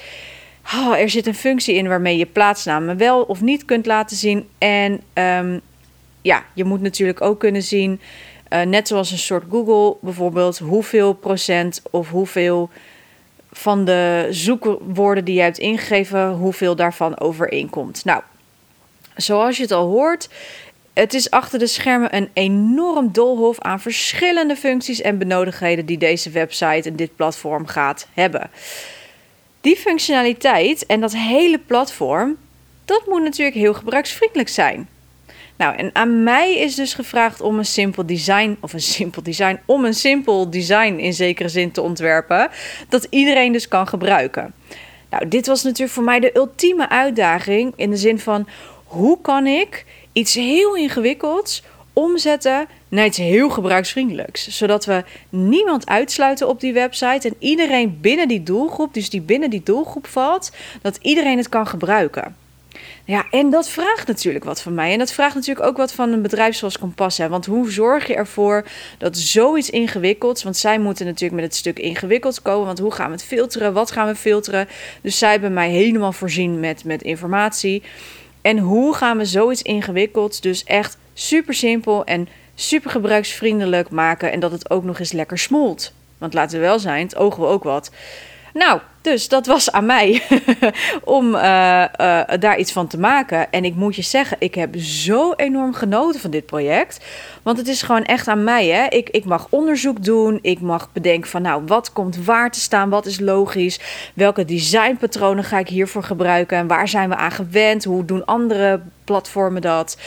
Oh, 0.75 0.99
er 0.99 1.11
zit 1.11 1.27
een 1.27 1.35
functie 1.35 1.75
in 1.75 1.89
waarmee 1.89 2.17
je 2.17 2.27
plaatsnamen 2.27 2.97
wel 2.97 3.23
of 3.23 3.41
niet 3.41 3.65
kunt 3.65 3.87
laten 3.87 4.17
zien. 4.17 4.49
En 4.59 5.01
um, 5.15 5.61
ja, 6.23 6.45
je 6.55 6.65
moet 6.65 6.81
natuurlijk 6.81 7.21
ook 7.21 7.41
kunnen 7.41 7.63
zien, 7.63 8.01
uh, 8.51 8.63
net 8.63 8.89
zoals 8.89 9.11
een 9.11 9.19
soort 9.19 9.45
Google 9.51 9.97
bijvoorbeeld, 10.01 10.59
hoeveel 10.59 11.13
procent 11.13 11.83
of 11.91 12.11
hoeveel 12.11 12.71
van 13.57 13.85
de 13.85 14.27
zoekwoorden 14.31 15.25
die 15.25 15.35
je 15.35 15.41
hebt 15.41 15.59
ingegeven, 15.59 16.31
hoeveel 16.31 16.77
daarvan 16.77 17.21
overeenkomt. 17.21 18.05
Nou, 18.05 18.23
zoals 19.17 19.57
je 19.57 19.63
het 19.63 19.73
al 19.73 19.87
hoort, 19.87 20.29
het 20.93 21.15
is 21.15 21.31
achter 21.31 21.59
de 21.59 21.67
schermen 21.67 22.17
een 22.17 22.31
enorm 22.33 23.13
doolhof 23.13 23.61
aan 23.61 23.81
verschillende 23.81 24.57
functies 24.57 25.01
en 25.01 25.19
benodigdheden 25.19 25.87
die 25.87 25.99
deze 25.99 26.31
website 26.31 26.89
en 26.89 26.97
dit 26.97 27.17
platform 27.17 27.67
gaat 27.67 28.07
hebben. 28.15 28.51
Die 29.61 29.77
functionaliteit 29.77 30.87
en 30.87 31.01
dat 31.01 31.13
hele 31.13 31.59
platform, 31.59 32.37
dat 32.85 33.03
moet 33.07 33.23
natuurlijk 33.23 33.57
heel 33.57 33.75
gebruiksvriendelijk 33.75 34.49
zijn. 34.49 34.89
Nou, 35.57 35.77
en 35.77 35.91
aan 35.93 36.23
mij 36.23 36.57
is 36.57 36.75
dus 36.75 36.95
gevraagd 36.95 37.41
om 37.41 37.59
een 37.59 37.65
simpel 37.65 38.07
design, 38.07 38.57
of 38.61 38.73
een 38.73 38.81
simpel 38.81 39.23
design, 39.23 39.61
om 39.67 39.85
een 39.85 39.95
simpel 39.95 40.51
design 40.51 40.99
in 40.99 41.13
zekere 41.13 41.49
zin 41.49 41.71
te 41.71 41.81
ontwerpen, 41.81 42.49
dat 42.89 43.07
iedereen 43.11 43.53
dus 43.53 43.69
kan 43.69 43.89
gebruiken. 43.89 44.55
Nou, 45.11 45.29
dit 45.29 45.47
was 45.47 45.63
natuurlijk 45.63 45.93
voor 45.93 46.05
mij 46.05 46.21
de 46.21 46.37
ultieme 46.37 46.89
uitdaging 46.89 47.73
in 47.77 47.91
de 47.91 47.97
zin 47.97 48.19
van 48.19 48.49
hoe 48.85 49.21
kan 49.21 49.47
ik 49.47 49.85
iets 50.13 50.35
heel 50.35 50.77
ingewikkelds 50.77 51.63
omzetten 51.93 52.67
naar 52.89 53.05
iets 53.05 53.19
heel 53.19 53.51
gebruiksvriendelijks. 53.51 54.49
Zodat 54.49 54.85
we 54.85 55.05
niemand 55.29 55.87
uitsluiten 55.87 56.49
op 56.49 56.61
die 56.61 56.73
website 56.73 57.29
en 57.29 57.35
iedereen 57.39 57.99
binnen 58.01 58.29
die 58.29 58.43
doelgroep, 58.43 58.95
dus 58.95 59.11
die 59.11 59.21
binnen 59.21 59.51
die 59.51 59.63
doelgroep 59.63 60.07
valt, 60.07 60.53
dat 60.83 60.99
iedereen 61.01 61.37
het 61.37 61.49
kan 61.49 61.67
gebruiken. 61.67 62.37
Ja, 63.05 63.27
en 63.31 63.51
dat 63.51 63.69
vraagt 63.69 64.07
natuurlijk 64.07 64.45
wat 64.45 64.63
van 64.63 64.75
mij. 64.75 64.93
En 64.93 64.99
dat 64.99 65.13
vraagt 65.13 65.35
natuurlijk 65.35 65.67
ook 65.67 65.77
wat 65.77 65.93
van 65.93 66.13
een 66.13 66.23
bedrijf 66.23 66.57
zoals 66.57 66.79
Kompas. 66.79 67.19
Hè. 67.19 67.29
Want 67.29 67.47
hoe 67.47 67.71
zorg 67.71 68.07
je 68.07 68.15
ervoor 68.15 68.65
dat 68.99 69.17
zoiets 69.17 69.71
ingewikkelds... 69.71 70.43
want 70.43 70.57
zij 70.57 70.79
moeten 70.79 71.07
natuurlijk 71.07 71.41
met 71.41 71.51
het 71.51 71.57
stuk 71.57 71.79
ingewikkeld 71.79 72.43
komen... 72.43 72.67
want 72.67 72.79
hoe 72.79 72.93
gaan 72.93 73.07
we 73.07 73.13
het 73.13 73.25
filteren, 73.25 73.73
wat 73.73 73.91
gaan 73.91 74.07
we 74.07 74.17
filteren... 74.17 74.69
dus 75.03 75.19
zij 75.19 75.31
hebben 75.31 75.53
mij 75.53 75.71
helemaal 75.71 76.13
voorzien 76.13 76.61
met, 76.61 76.85
met 76.85 77.03
informatie... 77.03 77.83
En 78.47 78.59
hoe 78.59 78.95
gaan 78.95 79.17
we 79.17 79.25
zoiets 79.25 79.63
ingewikkelds 79.63 80.41
dus 80.41 80.65
echt 80.65 80.99
super 81.15 81.55
simpel 81.55 82.05
en 82.05 82.29
super 82.55 82.91
gebruiksvriendelijk 82.91 83.91
maken 83.91 84.33
en 84.33 84.41
dat 84.41 84.51
het 84.51 84.71
ook 84.71 84.85
nog 84.85 84.99
eens 84.99 85.13
lekker 85.13 85.39
smolt? 85.39 85.93
Want 86.19 86.35
laten 86.35 86.59
we 86.59 86.65
wel 86.65 86.79
zijn, 86.79 87.07
het 87.07 87.17
ogen 87.17 87.43
we 87.43 87.49
ook 87.49 87.63
wat. 87.63 87.91
Nou, 88.57 88.81
dus 89.01 89.29
dat 89.29 89.47
was 89.47 89.73
aan 89.73 89.87
mij 89.87 90.23
om 91.05 91.35
uh, 91.35 91.41
uh, 91.41 92.23
daar 92.39 92.59
iets 92.59 92.73
van 92.73 92.87
te 92.87 92.99
maken. 92.99 93.53
En 93.53 93.65
ik 93.65 93.75
moet 93.75 93.97
je 93.97 94.03
zeggen, 94.03 94.37
ik 94.41 94.55
heb 94.55 94.77
zo 94.79 95.33
enorm 95.33 95.75
genoten 95.75 96.21
van 96.21 96.31
dit 96.31 96.47
project. 96.47 97.05
Want 97.43 97.59
het 97.59 97.69
is 97.69 97.83
gewoon 97.83 98.05
echt 98.05 98.29
aan 98.29 98.45
mij. 98.45 98.67
Hè? 98.67 98.87
Ik, 98.89 99.09
ik 99.11 99.25
mag 99.25 99.47
onderzoek 99.51 100.05
doen. 100.05 100.39
Ik 100.43 100.61
mag 100.61 100.89
bedenken 100.93 101.31
van, 101.31 101.43
nou, 101.43 101.63
wat 101.67 101.93
komt 101.93 102.25
waar 102.25 102.51
te 102.51 102.61
staan? 102.61 102.89
Wat 102.89 103.07
is 103.07 103.21
logisch? 103.21 103.81
Welke 104.15 104.45
designpatronen 104.45 105.45
ga 105.45 105.59
ik 105.59 105.69
hiervoor 105.69 106.03
gebruiken? 106.03 106.59
En 106.59 106.67
waar 106.67 106.89
zijn 106.89 107.09
we 107.09 107.17
aan 107.17 107.33
gewend? 107.33 107.85
Hoe 107.85 108.05
doen 108.05 108.25
andere 108.25 108.81
platformen 109.05 109.63
dat? 109.63 109.99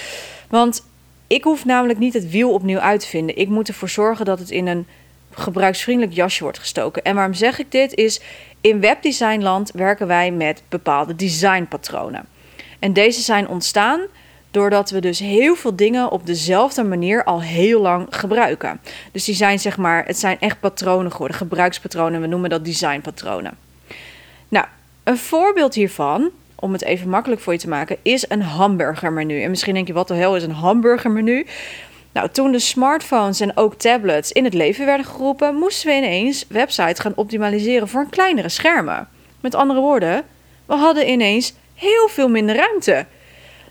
Want 0.48 0.86
ik 1.28 1.44
hoef 1.44 1.66
namelijk 1.66 2.00
niet 2.00 2.14
het 2.14 2.30
wiel 2.30 2.52
opnieuw 2.52 2.80
uit 2.80 3.00
te 3.00 3.08
vinden. 3.08 3.38
Ik 3.38 3.48
moet 3.50 3.68
ervoor 3.68 3.90
zorgen 3.90 4.26
dat 4.26 4.40
het 4.40 4.50
in 4.52 4.68
een 4.68 4.88
gebruiksvriendelijk 5.32 6.16
jasje 6.16 6.44
wordt 6.44 6.60
gestoken. 6.60 7.04
En 7.04 7.16
waarom 7.16 7.34
zeg 7.34 7.60
ik 7.60 7.72
dit? 7.72 7.94
Is 7.96 8.22
in 8.62 8.80
webdesignland 8.80 9.72
werken 9.72 10.08
wij 10.08 10.32
met 10.32 10.64
bepaalde 10.70 11.16
designpatronen. 11.16 12.26
En 12.80 12.94
deze 12.94 13.22
zijn 13.22 13.48
ontstaan 13.48 14.02
doordat 14.52 14.90
we 14.90 15.00
dus 15.00 15.20
heel 15.20 15.56
veel 15.56 15.76
dingen 15.76 16.12
op 16.12 16.26
dezelfde 16.26 16.84
manier 16.84 17.24
al 17.24 17.42
heel 17.42 17.82
lang 17.82 18.08
gebruiken. 18.10 18.80
Dus 19.12 19.24
die 19.24 19.36
zijn 19.36 19.60
zeg 19.60 19.78
maar, 19.78 20.06
het 20.06 20.20
zijn 20.20 20.40
echt 20.40 20.60
patronen 20.60 21.12
geworden, 21.12 21.38
gebruikspatronen. 21.38 22.22
We 22.22 22.28
noemen 22.28 22.50
dat 22.50 22.66
designpatronen. 22.66 23.58
Nou, 24.48 24.66
een 25.04 25.18
voorbeeld 25.18 25.74
hiervan, 25.74 26.30
om 26.56 26.74
het 26.74 26.84
even 26.84 27.10
makkelijk 27.10 27.42
voor 27.42 27.54
je 27.54 27.60
te 27.60 27.70
maken, 27.70 27.98
is 28.02 28.26
een 28.30 28.42
hamburgermenu. 28.42 29.42
En 29.42 29.50
misschien 29.50 29.74
denk 29.74 29.88
je, 29.88 29.94
wat 29.94 30.08
de 30.08 30.14
hel 30.14 30.36
is 30.36 30.44
een 30.44 30.52
hamburgermenu? 30.52 31.46
Nou, 32.12 32.30
toen 32.32 32.52
de 32.52 32.60
smartphones 32.60 33.40
en 33.40 33.58
ook 33.58 33.76
tablets 33.76 34.32
in 34.32 34.44
het 34.44 34.54
leven 34.54 34.86
werden 34.86 35.06
geroepen, 35.06 35.56
moesten 35.56 35.90
we 35.90 35.96
ineens 35.96 36.46
websites 36.48 37.00
gaan 37.00 37.16
optimaliseren 37.16 37.88
voor 37.88 38.02
een 38.02 38.10
kleinere 38.10 38.50
schermen. 38.50 39.08
Met 39.40 39.56
andere 39.56 39.80
woorden, 39.80 40.24
we 40.66 40.74
hadden 40.74 41.10
ineens 41.10 41.54
heel 41.76 42.08
veel 42.08 42.30
minder 42.30 42.56
ruimte. 42.56 43.06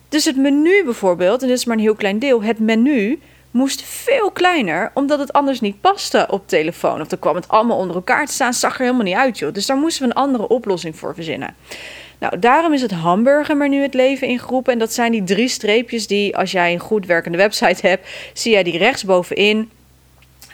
Dus 0.08 0.24
het 0.24 0.36
menu 0.36 0.84
bijvoorbeeld, 0.84 1.42
en 1.42 1.48
dit 1.48 1.56
is 1.56 1.64
maar 1.64 1.76
een 1.76 1.82
heel 1.82 1.94
klein 1.94 2.18
deel, 2.18 2.42
het 2.42 2.58
menu 2.58 3.20
moest 3.50 3.82
veel 3.82 4.30
kleiner, 4.30 4.90
omdat 4.94 5.18
het 5.18 5.32
anders 5.32 5.60
niet 5.60 5.80
paste 5.80 6.26
op 6.30 6.48
telefoon. 6.48 7.00
Of 7.00 7.06
dan 7.06 7.18
kwam 7.18 7.34
het 7.34 7.48
allemaal 7.48 7.78
onder 7.78 7.96
elkaar 7.96 8.26
te 8.26 8.32
staan, 8.32 8.54
zag 8.54 8.74
er 8.74 8.80
helemaal 8.80 9.02
niet 9.02 9.14
uit, 9.14 9.38
joh. 9.38 9.52
Dus 9.52 9.66
daar 9.66 9.76
moesten 9.76 10.02
we 10.02 10.08
een 10.08 10.22
andere 10.22 10.48
oplossing 10.48 10.96
voor 10.96 11.14
verzinnen. 11.14 11.54
Nou, 12.18 12.38
daarom 12.38 12.72
is 12.72 12.82
het 12.82 12.90
hamburgermenu 12.90 13.82
het 13.82 13.94
leven 13.94 14.28
ingeroepen. 14.28 14.72
En 14.72 14.78
dat 14.78 14.92
zijn 14.92 15.12
die 15.12 15.24
drie 15.24 15.48
streepjes 15.48 16.06
die, 16.06 16.36
als 16.36 16.50
jij 16.50 16.72
een 16.72 16.78
goed 16.78 17.06
werkende 17.06 17.38
website 17.38 17.86
hebt, 17.86 18.08
zie 18.32 18.52
jij 18.52 18.62
die 18.62 18.78
rechtsbovenin. 18.78 19.70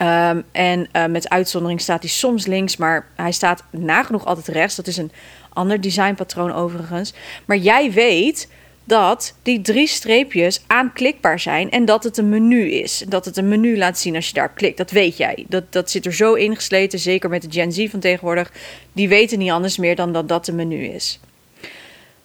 Um, 0.01 0.43
en 0.51 0.87
uh, 0.93 1.05
met 1.05 1.29
uitzondering 1.29 1.81
staat 1.81 2.01
hij 2.01 2.09
soms 2.09 2.45
links, 2.45 2.77
maar 2.77 3.07
hij 3.15 3.31
staat 3.31 3.63
nagenoeg 3.69 4.25
altijd 4.25 4.47
rechts. 4.47 4.75
Dat 4.75 4.87
is 4.87 4.97
een 4.97 5.11
ander 5.53 5.81
designpatroon 5.81 6.53
overigens. 6.53 7.13
Maar 7.45 7.57
jij 7.57 7.91
weet 7.91 8.47
dat 8.83 9.35
die 9.41 9.61
drie 9.61 9.87
streepjes 9.87 10.63
aanklikbaar 10.67 11.39
zijn 11.39 11.71
en 11.71 11.85
dat 11.85 12.03
het 12.03 12.17
een 12.17 12.29
menu 12.29 12.71
is. 12.71 13.03
Dat 13.07 13.25
het 13.25 13.37
een 13.37 13.47
menu 13.47 13.77
laat 13.77 13.99
zien 13.99 14.15
als 14.15 14.27
je 14.27 14.33
daar 14.33 14.53
klikt. 14.53 14.77
Dat 14.77 14.91
weet 14.91 15.17
jij. 15.17 15.45
Dat, 15.47 15.63
dat 15.69 15.91
zit 15.91 16.05
er 16.05 16.13
zo 16.13 16.33
ingesleten, 16.33 16.99
zeker 16.99 17.29
met 17.29 17.41
de 17.41 17.51
Gen 17.51 17.71
Z 17.71 17.89
van 17.89 17.99
tegenwoordig. 17.99 18.51
Die 18.93 19.07
weten 19.07 19.39
niet 19.39 19.51
anders 19.51 19.77
meer 19.77 19.95
dan 19.95 20.13
dat 20.13 20.27
dat 20.27 20.47
een 20.47 20.55
menu 20.55 20.85
is. 20.85 21.19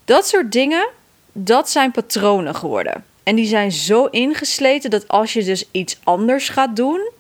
Dat 0.04 0.26
soort 0.26 0.52
dingen, 0.52 0.88
dat 1.32 1.70
zijn 1.70 1.90
patronen 1.90 2.54
geworden. 2.54 3.04
En 3.22 3.34
die 3.36 3.46
zijn 3.46 3.72
zo 3.72 4.04
ingesleten 4.04 4.90
dat 4.90 5.08
als 5.08 5.32
je 5.32 5.44
dus 5.44 5.64
iets 5.70 5.98
anders 6.04 6.48
gaat 6.48 6.76
doen, 6.76 7.10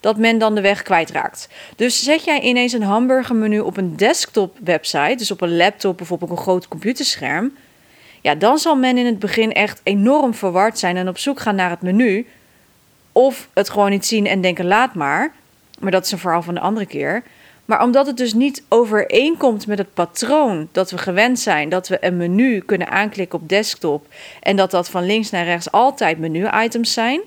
dat 0.00 0.16
men 0.16 0.38
dan 0.38 0.54
de 0.54 0.60
weg 0.60 0.82
kwijtraakt. 0.82 1.48
Dus 1.76 2.02
zet 2.02 2.24
jij 2.24 2.40
ineens 2.40 2.72
een 2.72 2.82
hamburgermenu 2.82 3.60
op 3.60 3.76
een 3.76 3.96
desktop 3.96 4.56
website, 4.64 5.14
dus 5.16 5.30
op 5.30 5.40
een 5.40 5.56
laptop 5.56 6.00
of 6.00 6.12
op 6.12 6.30
een 6.30 6.36
groot 6.36 6.68
computerscherm, 6.68 7.52
ja, 8.20 8.34
dan 8.34 8.58
zal 8.58 8.76
men 8.76 8.98
in 8.98 9.06
het 9.06 9.18
begin 9.18 9.52
echt 9.52 9.80
enorm 9.82 10.34
verward 10.34 10.78
zijn 10.78 10.96
en 10.96 11.08
op 11.08 11.18
zoek 11.18 11.40
gaan 11.40 11.54
naar 11.54 11.70
het 11.70 11.82
menu. 11.82 12.26
Of 13.12 13.48
het 13.52 13.70
gewoon 13.70 13.90
niet 13.90 14.06
zien 14.06 14.26
en 14.26 14.40
denken 14.40 14.66
laat 14.66 14.94
maar. 14.94 15.32
Maar 15.78 15.90
dat 15.90 16.04
is 16.04 16.12
een 16.12 16.18
verhaal 16.18 16.42
van 16.42 16.54
de 16.54 16.60
andere 16.60 16.86
keer. 16.86 17.22
Maar 17.70 17.82
omdat 17.82 18.06
het 18.06 18.16
dus 18.16 18.34
niet 18.34 18.62
overeenkomt 18.68 19.66
met 19.66 19.78
het 19.78 19.94
patroon 19.94 20.68
dat 20.72 20.90
we 20.90 20.98
gewend 20.98 21.38
zijn, 21.38 21.68
dat 21.68 21.88
we 21.88 22.04
een 22.04 22.16
menu 22.16 22.60
kunnen 22.60 22.88
aanklikken 22.88 23.38
op 23.38 23.48
desktop 23.48 24.06
en 24.40 24.56
dat 24.56 24.70
dat 24.70 24.90
van 24.90 25.06
links 25.06 25.30
naar 25.30 25.44
rechts 25.44 25.70
altijd 25.70 26.18
menu-items 26.18 26.92
zijn, 26.92 27.20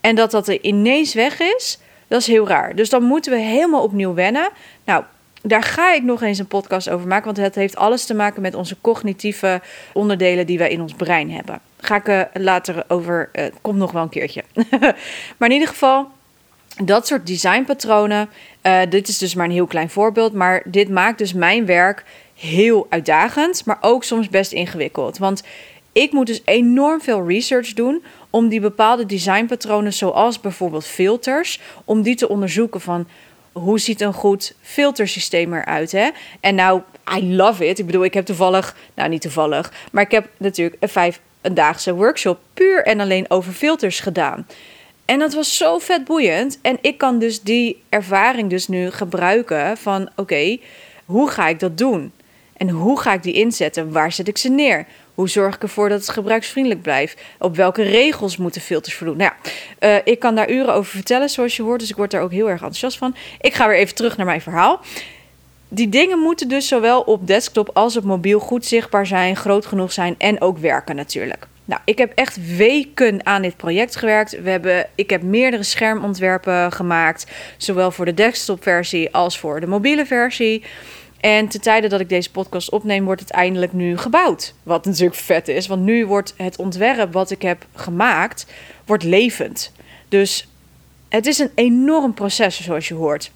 en 0.00 0.14
dat 0.14 0.30
dat 0.30 0.48
er 0.48 0.62
ineens 0.62 1.14
weg 1.14 1.40
is, 1.40 1.78
dat 2.08 2.20
is 2.20 2.26
heel 2.26 2.48
raar. 2.48 2.74
Dus 2.74 2.90
dan 2.90 3.02
moeten 3.02 3.32
we 3.32 3.38
helemaal 3.38 3.82
opnieuw 3.82 4.14
wennen. 4.14 4.50
Nou, 4.84 5.04
daar 5.42 5.62
ga 5.62 5.92
ik 5.92 6.02
nog 6.02 6.22
eens 6.22 6.38
een 6.38 6.46
podcast 6.46 6.90
over 6.90 7.06
maken, 7.06 7.24
want 7.24 7.36
het 7.36 7.54
heeft 7.54 7.76
alles 7.76 8.04
te 8.04 8.14
maken 8.14 8.42
met 8.42 8.54
onze 8.54 8.76
cognitieve 8.80 9.60
onderdelen 9.92 10.46
die 10.46 10.58
wij 10.58 10.70
in 10.70 10.80
ons 10.80 10.94
brein 10.94 11.30
hebben. 11.30 11.60
Ga 11.80 11.96
ik 11.96 12.08
uh, 12.08 12.22
later 12.32 12.84
over, 12.88 13.30
uh, 13.32 13.44
komt 13.60 13.78
nog 13.78 13.92
wel 13.92 14.02
een 14.02 14.08
keertje. 14.08 14.44
maar 15.36 15.48
in 15.48 15.52
ieder 15.52 15.68
geval, 15.68 16.08
dat 16.76 17.06
soort 17.06 17.26
designpatronen. 17.26 18.28
Uh, 18.62 18.80
dit 18.88 19.08
is 19.08 19.18
dus 19.18 19.34
maar 19.34 19.46
een 19.46 19.52
heel 19.52 19.66
klein 19.66 19.90
voorbeeld. 19.90 20.32
Maar 20.32 20.62
dit 20.64 20.88
maakt 20.88 21.18
dus 21.18 21.32
mijn 21.32 21.66
werk 21.66 22.04
heel 22.34 22.86
uitdagend. 22.90 23.64
Maar 23.64 23.78
ook 23.80 24.04
soms 24.04 24.28
best 24.28 24.52
ingewikkeld. 24.52 25.18
Want 25.18 25.42
ik 25.92 26.12
moet 26.12 26.26
dus 26.26 26.42
enorm 26.44 27.00
veel 27.00 27.28
research 27.28 27.72
doen. 27.72 28.04
Om 28.30 28.48
die 28.48 28.60
bepaalde 28.60 29.06
designpatronen, 29.06 29.92
zoals 29.92 30.40
bijvoorbeeld 30.40 30.86
filters. 30.86 31.60
Om 31.84 32.02
die 32.02 32.14
te 32.14 32.28
onderzoeken 32.28 32.80
van 32.80 33.08
hoe 33.52 33.78
ziet 33.78 34.00
een 34.00 34.14
goed 34.14 34.54
filtersysteem 34.60 35.54
eruit. 35.54 35.92
Hè? 35.92 36.10
En 36.40 36.54
nou, 36.54 36.80
I 37.16 37.34
love 37.34 37.66
it. 37.66 37.78
Ik 37.78 37.86
bedoel, 37.86 38.04
ik 38.04 38.14
heb 38.14 38.24
toevallig, 38.24 38.76
nou 38.94 39.08
niet 39.08 39.20
toevallig. 39.20 39.72
Maar 39.92 40.02
ik 40.02 40.10
heb 40.10 40.28
natuurlijk 40.36 40.76
een 40.80 40.88
vijf 40.88 41.20
een 41.42 41.54
daagse 41.54 41.94
workshop 41.94 42.38
puur 42.54 42.84
en 42.84 43.00
alleen 43.00 43.30
over 43.30 43.52
filters 43.52 44.00
gedaan. 44.00 44.46
En 45.12 45.18
dat 45.18 45.34
was 45.34 45.56
zo 45.56 45.78
vet 45.78 46.04
boeiend. 46.04 46.58
En 46.62 46.78
ik 46.80 46.98
kan 46.98 47.18
dus 47.18 47.40
die 47.40 47.82
ervaring 47.88 48.50
dus 48.50 48.68
nu 48.68 48.90
gebruiken 48.90 49.76
van 49.76 50.10
oké, 50.16 50.58
hoe 51.04 51.30
ga 51.30 51.48
ik 51.48 51.60
dat 51.60 51.78
doen? 51.78 52.12
En 52.56 52.68
hoe 52.68 53.00
ga 53.00 53.12
ik 53.12 53.22
die 53.22 53.32
inzetten? 53.32 53.92
Waar 53.92 54.12
zet 54.12 54.28
ik 54.28 54.38
ze 54.38 54.48
neer? 54.48 54.86
Hoe 55.14 55.28
zorg 55.28 55.54
ik 55.54 55.62
ervoor 55.62 55.88
dat 55.88 56.00
het 56.00 56.08
gebruiksvriendelijk 56.08 56.82
blijft? 56.82 57.20
Op 57.38 57.56
welke 57.56 57.82
regels 57.82 58.36
moeten 58.36 58.60
filters 58.60 58.94
voldoen? 58.94 59.16
Nou 59.16 59.32
ja, 59.32 59.50
uh, 59.88 60.00
ik 60.04 60.18
kan 60.18 60.34
daar 60.34 60.50
uren 60.50 60.74
over 60.74 60.92
vertellen, 60.92 61.30
zoals 61.30 61.56
je 61.56 61.62
hoort. 61.62 61.80
Dus 61.80 61.90
ik 61.90 61.96
word 61.96 62.10
daar 62.10 62.22
ook 62.22 62.32
heel 62.32 62.48
erg 62.48 62.60
enthousiast 62.60 62.98
van. 62.98 63.14
Ik 63.40 63.54
ga 63.54 63.68
weer 63.68 63.78
even 63.78 63.94
terug 63.94 64.16
naar 64.16 64.26
mijn 64.26 64.40
verhaal. 64.40 64.80
Die 65.68 65.88
dingen 65.88 66.18
moeten 66.18 66.48
dus 66.48 66.68
zowel 66.68 67.00
op 67.00 67.26
desktop 67.26 67.70
als 67.72 67.96
op 67.96 68.04
mobiel 68.04 68.38
goed 68.38 68.66
zichtbaar 68.66 69.06
zijn, 69.06 69.36
groot 69.36 69.66
genoeg 69.66 69.92
zijn 69.92 70.14
en 70.18 70.40
ook 70.40 70.58
werken 70.58 70.96
natuurlijk. 70.96 71.46
Nou, 71.64 71.80
ik 71.84 71.98
heb 71.98 72.12
echt 72.14 72.56
weken 72.56 73.26
aan 73.26 73.42
dit 73.42 73.56
project 73.56 73.96
gewerkt. 73.96 74.42
We 74.42 74.50
hebben, 74.50 74.86
ik 74.94 75.10
heb 75.10 75.22
meerdere 75.22 75.62
schermontwerpen 75.62 76.72
gemaakt, 76.72 77.26
zowel 77.56 77.90
voor 77.90 78.04
de 78.04 78.14
desktopversie 78.14 79.14
als 79.14 79.38
voor 79.38 79.60
de 79.60 79.66
mobiele 79.66 80.06
versie. 80.06 80.62
En 81.20 81.48
ten 81.48 81.60
tijde 81.60 81.88
dat 81.88 82.00
ik 82.00 82.08
deze 82.08 82.30
podcast 82.30 82.70
opneem, 82.70 83.04
wordt 83.04 83.20
het 83.20 83.30
eindelijk 83.30 83.72
nu 83.72 83.96
gebouwd. 83.96 84.54
Wat 84.62 84.84
natuurlijk 84.84 85.14
vet 85.14 85.48
is, 85.48 85.66
want 85.66 85.82
nu 85.82 86.06
wordt 86.06 86.34
het 86.36 86.56
ontwerp 86.56 87.12
wat 87.12 87.30
ik 87.30 87.42
heb 87.42 87.66
gemaakt, 87.74 88.46
wordt 88.84 89.04
levend. 89.04 89.72
Dus 90.08 90.48
het 91.08 91.26
is 91.26 91.38
een 91.38 91.50
enorm 91.54 92.14
proces, 92.14 92.62
zoals 92.62 92.88
je 92.88 92.94
hoort. 92.94 93.30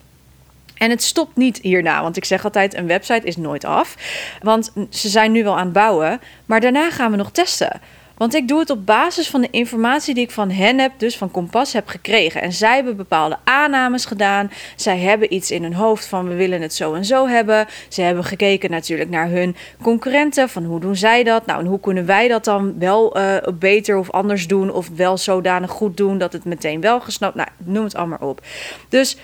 En 0.74 0.90
het 0.90 1.02
stopt 1.02 1.36
niet 1.36 1.58
hierna, 1.58 2.02
want 2.02 2.16
ik 2.16 2.24
zeg 2.24 2.44
altijd: 2.44 2.74
een 2.74 2.86
website 2.86 3.26
is 3.26 3.36
nooit 3.36 3.64
af. 3.64 3.96
Want 4.42 4.72
ze 4.90 5.08
zijn 5.08 5.32
nu 5.32 5.44
wel 5.44 5.58
aan 5.58 5.64
het 5.64 5.72
bouwen, 5.72 6.20
maar 6.46 6.60
daarna 6.60 6.90
gaan 6.90 7.10
we 7.10 7.16
nog 7.16 7.30
testen. 7.30 7.80
Want 8.16 8.34
ik 8.34 8.48
doe 8.48 8.58
het 8.58 8.70
op 8.70 8.86
basis 8.86 9.28
van 9.28 9.40
de 9.40 9.50
informatie 9.50 10.14
die 10.14 10.24
ik 10.24 10.30
van 10.30 10.50
hen 10.50 10.78
heb, 10.78 10.92
dus 10.96 11.16
van 11.16 11.30
Kompas 11.30 11.72
heb 11.72 11.88
gekregen. 11.88 12.42
En 12.42 12.52
zij 12.52 12.74
hebben 12.74 12.96
bepaalde 12.96 13.38
aannames 13.44 14.04
gedaan. 14.04 14.50
Zij 14.76 14.98
hebben 14.98 15.34
iets 15.34 15.50
in 15.50 15.62
hun 15.62 15.74
hoofd 15.74 16.06
van 16.06 16.28
we 16.28 16.34
willen 16.34 16.62
het 16.62 16.74
zo 16.74 16.94
en 16.94 17.04
zo 17.04 17.26
hebben. 17.28 17.66
Ze 17.88 18.02
hebben 18.02 18.24
gekeken 18.24 18.70
natuurlijk 18.70 19.10
naar 19.10 19.28
hun 19.28 19.56
concurrenten. 19.82 20.48
Van 20.48 20.64
hoe 20.64 20.80
doen 20.80 20.96
zij 20.96 21.22
dat? 21.22 21.46
Nou, 21.46 21.60
en 21.60 21.66
hoe 21.66 21.80
kunnen 21.80 22.06
wij 22.06 22.28
dat 22.28 22.44
dan 22.44 22.78
wel 22.78 23.18
uh, 23.18 23.36
beter 23.54 23.96
of 23.96 24.10
anders 24.10 24.46
doen? 24.46 24.72
Of 24.72 24.88
wel 24.94 25.16
zodanig 25.16 25.70
goed 25.70 25.96
doen 25.96 26.18
dat 26.18 26.32
het 26.32 26.44
meteen 26.44 26.80
wel 26.80 27.00
gesnapt. 27.00 27.34
Nou, 27.34 27.48
noem 27.58 27.84
het 27.84 27.94
allemaal 27.94 28.18
op. 28.28 28.40
Dus 28.88 29.16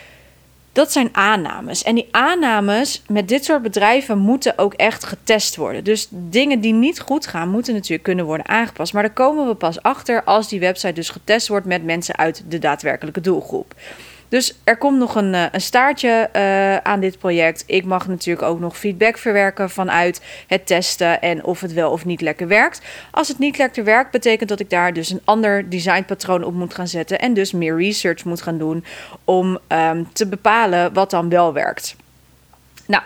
dat 0.72 0.92
zijn 0.92 1.08
aannames. 1.12 1.82
En 1.82 1.94
die 1.94 2.08
aannames 2.10 3.02
met 3.08 3.28
dit 3.28 3.44
soort 3.44 3.62
bedrijven 3.62 4.18
moeten 4.18 4.58
ook 4.58 4.74
echt 4.74 5.04
getest 5.04 5.56
worden. 5.56 5.84
Dus 5.84 6.06
dingen 6.10 6.60
die 6.60 6.72
niet 6.72 7.00
goed 7.00 7.26
gaan, 7.26 7.48
moeten 7.48 7.74
natuurlijk 7.74 8.02
kunnen 8.02 8.24
worden 8.24 8.48
aangepast. 8.48 8.92
Maar 8.92 9.02
daar 9.02 9.12
komen 9.12 9.46
we 9.46 9.54
pas 9.54 9.82
achter 9.82 10.24
als 10.24 10.48
die 10.48 10.60
website 10.60 10.92
dus 10.92 11.08
getest 11.08 11.48
wordt 11.48 11.66
met 11.66 11.84
mensen 11.84 12.16
uit 12.16 12.44
de 12.48 12.58
daadwerkelijke 12.58 13.20
doelgroep. 13.20 13.74
Dus 14.32 14.54
er 14.64 14.76
komt 14.76 14.98
nog 14.98 15.14
een, 15.14 15.34
een 15.34 15.60
staartje 15.60 16.28
aan 16.82 17.00
dit 17.00 17.18
project. 17.18 17.64
Ik 17.66 17.84
mag 17.84 18.08
natuurlijk 18.08 18.46
ook 18.46 18.60
nog 18.60 18.78
feedback 18.78 19.18
verwerken 19.18 19.70
vanuit 19.70 20.22
het 20.46 20.66
testen 20.66 21.20
en 21.20 21.44
of 21.44 21.60
het 21.60 21.72
wel 21.72 21.90
of 21.90 22.04
niet 22.04 22.20
lekker 22.20 22.48
werkt. 22.48 22.80
Als 23.10 23.28
het 23.28 23.38
niet 23.38 23.58
lekker 23.58 23.84
werkt, 23.84 24.10
betekent 24.10 24.48
dat 24.48 24.60
ik 24.60 24.70
daar 24.70 24.92
dus 24.92 25.10
een 25.10 25.20
ander 25.24 25.70
designpatroon 25.70 26.44
op 26.44 26.54
moet 26.54 26.74
gaan 26.74 26.88
zetten 26.88 27.18
en 27.18 27.34
dus 27.34 27.52
meer 27.52 27.76
research 27.76 28.24
moet 28.24 28.42
gaan 28.42 28.58
doen 28.58 28.84
om 29.24 29.58
ehm, 29.66 30.04
te 30.12 30.26
bepalen 30.26 30.92
wat 30.92 31.10
dan 31.10 31.28
wel 31.28 31.52
werkt. 31.52 31.96
Nou, 32.86 33.02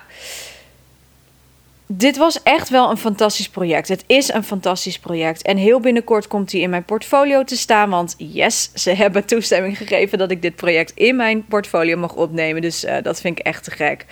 dit 1.86 2.16
was 2.16 2.42
echt 2.42 2.68
wel 2.68 2.90
een 2.90 2.96
fantastisch 2.96 3.48
project. 3.48 3.88
Het 3.88 4.04
is 4.06 4.32
een 4.32 4.44
fantastisch 4.44 4.98
project. 4.98 5.42
En 5.42 5.56
heel 5.56 5.80
binnenkort 5.80 6.26
komt 6.26 6.52
hij 6.52 6.60
in 6.60 6.70
mijn 6.70 6.84
portfolio 6.84 7.44
te 7.44 7.56
staan. 7.56 7.90
Want 7.90 8.14
yes, 8.18 8.70
ze 8.74 8.90
hebben 9.02 9.24
toestemming 9.24 9.76
gegeven 9.76 10.18
dat 10.18 10.30
ik 10.30 10.42
dit 10.42 10.56
project 10.56 10.92
in 10.94 11.16
mijn 11.16 11.44
portfolio 11.44 11.96
mag 11.96 12.14
opnemen. 12.14 12.62
Dus 12.62 12.84
uh, 12.84 12.96
dat 13.02 13.20
vind 13.20 13.38
ik 13.38 13.44
echt 13.46 13.64
te 13.64 13.70
gek. 13.70 14.06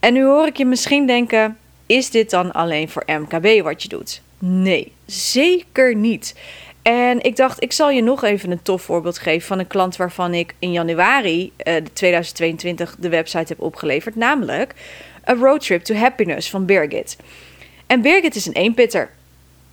En 0.00 0.12
nu 0.12 0.24
hoor 0.24 0.46
ik 0.46 0.56
je 0.56 0.66
misschien 0.66 1.06
denken: 1.06 1.58
is 1.86 2.10
dit 2.10 2.30
dan 2.30 2.52
alleen 2.52 2.88
voor 2.88 3.04
MKB 3.06 3.62
wat 3.62 3.82
je 3.82 3.88
doet? 3.88 4.22
Nee, 4.38 4.92
zeker 5.06 5.96
niet. 5.96 6.34
En 6.82 7.22
ik 7.22 7.36
dacht, 7.36 7.62
ik 7.62 7.72
zal 7.72 7.90
je 7.90 8.02
nog 8.02 8.24
even 8.24 8.50
een 8.50 8.62
tof 8.62 8.82
voorbeeld 8.82 9.18
geven 9.18 9.46
van 9.46 9.58
een 9.58 9.66
klant 9.66 9.96
waarvan 9.96 10.34
ik 10.34 10.54
in 10.58 10.72
januari 10.72 11.52
uh, 11.64 11.74
2022 11.92 12.96
de 12.98 13.08
website 13.08 13.52
heb 13.52 13.60
opgeleverd. 13.60 14.16
Namelijk 14.16 14.74
A 15.28 15.34
Road 15.34 15.60
Trip 15.60 15.82
to 15.82 15.94
Happiness 15.94 16.50
van 16.50 16.66
Birgit. 16.66 17.16
En 17.86 18.00
Birgit 18.00 18.34
is 18.34 18.46
een 18.46 18.52
eenpitter. 18.52 19.10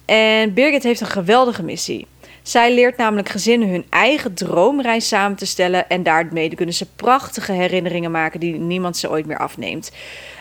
En 0.05 0.53
Birgit 0.53 0.83
heeft 0.83 1.01
een 1.01 1.07
geweldige 1.07 1.63
missie. 1.63 2.07
Zij 2.41 2.73
leert 2.73 2.97
namelijk 2.97 3.29
gezinnen 3.29 3.69
hun 3.69 3.85
eigen 3.89 4.33
droomreis 4.33 5.07
samen 5.07 5.37
te 5.37 5.45
stellen 5.45 5.89
en 5.89 6.03
daarmee 6.03 6.55
kunnen 6.55 6.75
ze 6.75 6.85
prachtige 6.95 7.51
herinneringen 7.51 8.11
maken 8.11 8.39
die 8.39 8.53
niemand 8.53 8.97
ze 8.97 9.09
ooit 9.09 9.25
meer 9.25 9.37
afneemt. 9.37 9.91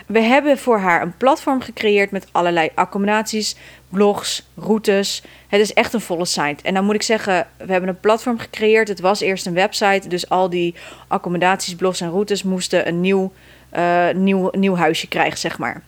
We 0.08 0.20
hebben 0.20 0.58
voor 0.58 0.78
haar 0.78 1.02
een 1.02 1.16
platform 1.16 1.60
gecreëerd 1.60 2.10
met 2.10 2.26
allerlei 2.32 2.68
accommodaties, 2.74 3.56
blogs, 3.88 4.46
routes. 4.56 5.22
Het 5.48 5.60
is 5.60 5.72
echt 5.72 5.92
een 5.92 6.00
volle 6.00 6.24
site. 6.24 6.62
En 6.62 6.74
dan 6.74 6.84
moet 6.84 6.94
ik 6.94 7.02
zeggen, 7.02 7.46
we 7.56 7.72
hebben 7.72 7.88
een 7.88 8.00
platform 8.00 8.38
gecreëerd. 8.38 8.88
Het 8.88 9.00
was 9.00 9.20
eerst 9.20 9.46
een 9.46 9.54
website, 9.54 10.08
dus 10.08 10.28
al 10.28 10.50
die 10.50 10.74
accommodaties, 11.08 11.74
blogs 11.74 12.00
en 12.00 12.10
routes 12.10 12.42
moesten 12.42 12.88
een 12.88 13.00
nieuw, 13.00 13.32
uh, 13.76 14.10
nieuw, 14.14 14.48
nieuw 14.50 14.76
huisje 14.76 15.08
krijgen, 15.08 15.38
zeg 15.38 15.58
maar. 15.58 15.82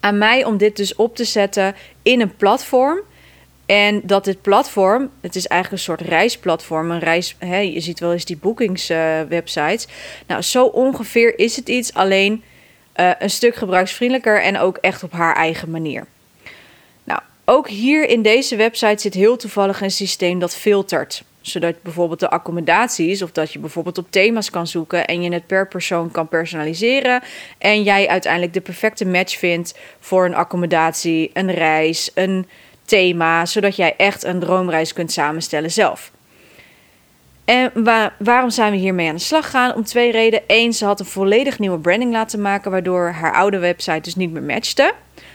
Aan 0.00 0.18
mij 0.18 0.44
om 0.44 0.56
dit 0.56 0.76
dus 0.76 0.94
op 0.94 1.16
te 1.16 1.24
zetten 1.24 1.74
in 2.02 2.20
een 2.20 2.36
platform. 2.36 3.00
En 3.66 4.00
dat 4.04 4.24
dit 4.24 4.42
platform, 4.42 5.10
het 5.20 5.36
is 5.36 5.46
eigenlijk 5.46 5.82
een 5.82 5.88
soort 5.94 6.08
reisplatform, 6.08 6.90
een 6.90 6.98
reis, 6.98 7.36
hè, 7.38 7.58
je 7.58 7.80
ziet 7.80 8.00
wel 8.00 8.12
eens 8.12 8.24
die 8.24 8.36
boekingswebsites. 8.36 9.86
Nou, 10.26 10.42
zo 10.42 10.64
ongeveer 10.64 11.38
is 11.38 11.56
het 11.56 11.68
iets, 11.68 11.94
alleen 11.94 12.42
uh, 12.96 13.10
een 13.18 13.30
stuk 13.30 13.54
gebruiksvriendelijker 13.54 14.42
en 14.42 14.58
ook 14.58 14.76
echt 14.76 15.02
op 15.02 15.12
haar 15.12 15.34
eigen 15.34 15.70
manier. 15.70 16.06
Nou, 17.04 17.20
ook 17.44 17.68
hier 17.68 18.08
in 18.08 18.22
deze 18.22 18.56
website 18.56 19.00
zit 19.00 19.14
heel 19.14 19.36
toevallig 19.36 19.80
een 19.80 19.90
systeem 19.90 20.38
dat 20.38 20.56
filtert. 20.56 21.24
Zodat 21.40 21.82
bijvoorbeeld 21.82 22.20
de 22.20 22.30
accommodaties 22.30 23.22
of 23.22 23.32
dat 23.32 23.52
je 23.52 23.58
bijvoorbeeld 23.58 23.98
op 23.98 24.10
thema's 24.10 24.50
kan 24.50 24.66
zoeken 24.66 25.06
en 25.06 25.22
je 25.22 25.32
het 25.32 25.46
per 25.46 25.68
persoon 25.68 26.10
kan 26.10 26.28
personaliseren. 26.28 27.22
En 27.58 27.82
jij 27.82 28.08
uiteindelijk 28.08 28.52
de 28.52 28.60
perfecte 28.60 29.06
match 29.06 29.38
vindt 29.38 29.78
voor 30.00 30.24
een 30.24 30.34
accommodatie, 30.34 31.30
een 31.32 31.52
reis, 31.52 32.10
een 32.14 32.46
thema. 32.84 33.46
Zodat 33.46 33.76
jij 33.76 33.94
echt 33.96 34.24
een 34.24 34.40
droomreis 34.40 34.92
kunt 34.92 35.12
samenstellen 35.12 35.70
zelf. 35.70 36.12
En 37.46 37.72
waarom 38.18 38.50
zijn 38.50 38.72
we 38.72 38.78
hiermee 38.78 39.08
aan 39.08 39.14
de 39.14 39.20
slag 39.20 39.44
gegaan? 39.44 39.74
Om 39.74 39.84
twee 39.84 40.10
redenen. 40.10 40.44
Eén, 40.46 40.72
ze 40.72 40.84
had 40.84 41.00
een 41.00 41.06
volledig 41.06 41.58
nieuwe 41.58 41.78
branding 41.78 42.12
laten 42.12 42.40
maken, 42.40 42.70
waardoor 42.70 43.08
haar 43.08 43.34
oude 43.34 43.58
website 43.58 44.00
dus 44.00 44.16
niet 44.16 44.32
meer 44.32 44.42
matchte. 44.42 44.94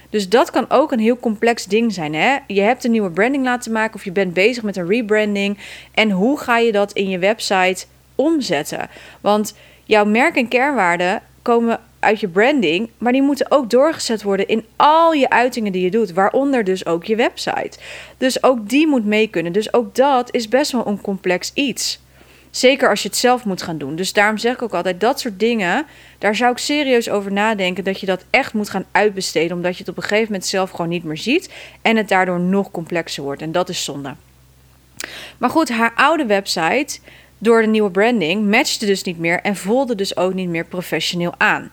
Dus 0.10 0.30
dat 0.30 0.52
kan 0.52 0.66
ook 0.70 0.92
een 0.92 1.00
heel 1.00 1.20
complex 1.20 1.66
ding 1.66 1.94
zijn. 1.94 2.14
Hè? 2.14 2.38
Je 2.48 2.62
hebt 2.62 2.84
een 2.84 2.92
nieuwe 2.92 3.12
branding 3.12 3.44
laten 3.44 3.72
maken 3.72 3.96
of 3.96 4.04
je 4.04 4.12
bent 4.12 4.34
bezig 4.34 4.64
met 4.64 4.78
een 4.78 4.88
rebranding. 4.88 5.58
En 5.94 6.12
hoe 6.12 6.40
ga 6.40 6.58
je 6.58 6.72
dat 6.72 6.92
in 6.92 7.10
je 7.10 7.20
website 7.20 7.86
omzetten? 8.16 8.90
Want 9.22 9.56
jouw 9.84 10.06
merk 10.06 10.36
en 10.36 10.48
kernwaarden 10.48 11.22
komen 11.42 11.80
uit 12.00 12.20
je 12.20 12.28
branding, 12.28 12.90
maar 12.98 13.12
die 13.12 13.22
moeten 13.22 13.52
ook 13.52 13.70
doorgezet 13.70 14.24
worden 14.24 14.48
in 14.48 14.66
al 14.76 15.14
je 15.14 15.30
uitingen 15.30 15.72
die 15.72 15.84
je 15.84 15.92
doet, 15.92 16.14
waaronder 16.14 16.64
dus 16.64 16.86
ook 16.86 17.04
je 17.04 17.16
website. 17.16 17.80
Dus 18.18 18.44
ook 18.44 18.70
die 18.70 18.88
moet 18.88 19.06
mee 19.06 19.28
kunnen. 19.28 19.52
Dus 19.52 19.74
ook 19.74 19.96
dat 19.96 20.34
is 20.34 20.48
best 20.48 20.72
wel 20.72 20.88
een 20.88 21.02
complex 21.02 21.52
iets. 21.54 22.00
Zeker 22.52 22.90
als 22.90 23.02
je 23.02 23.08
het 23.08 23.18
zelf 23.18 23.46
moet 23.46 23.62
gaan 23.62 23.78
doen. 23.78 23.96
Dus 23.96 24.14
daarom 24.14 24.38
zeg 24.38 24.54
ik 24.54 24.62
ook 24.62 24.74
altijd: 24.74 25.00
dat 25.00 25.20
soort 25.20 25.40
dingen, 25.40 25.86
daar 26.18 26.36
zou 26.36 26.52
ik 26.52 26.58
serieus 26.58 27.10
over 27.10 27.32
nadenken 27.32 27.84
dat 27.84 28.00
je 28.00 28.06
dat 28.06 28.26
echt 28.30 28.54
moet 28.54 28.70
gaan 28.70 28.86
uitbesteden, 28.92 29.56
omdat 29.56 29.74
je 29.74 29.80
het 29.80 29.90
op 29.90 29.98
een 29.98 30.04
gegeven 30.04 30.26
moment 30.26 30.46
zelf 30.46 30.70
gewoon 30.70 30.90
niet 30.90 31.04
meer 31.04 31.18
ziet 31.18 31.54
en 31.82 31.98
het 31.98 32.08
daardoor 32.08 32.40
nog 32.40 32.72
complexer 32.72 33.24
wordt. 33.24 33.42
En 33.42 33.52
dat 33.52 33.70
is 33.70 33.84
zonde. 33.84 34.16
Maar 35.38 35.50
goed, 35.50 35.70
haar 35.70 35.94
oude 35.96 36.26
website, 36.26 37.00
door 37.38 37.62
de 37.62 37.68
nieuwe 37.68 37.92
branding, 37.92 38.50
matchte 38.50 38.86
dus 38.86 39.04
niet 39.04 39.20
meer 39.20 39.42
en 39.42 39.56
voelde 39.56 39.96
dus 39.96 40.18
ook 40.18 40.34
niet 40.34 40.50
meer 40.50 40.66
professioneel 40.66 41.34
aan. 41.38 41.72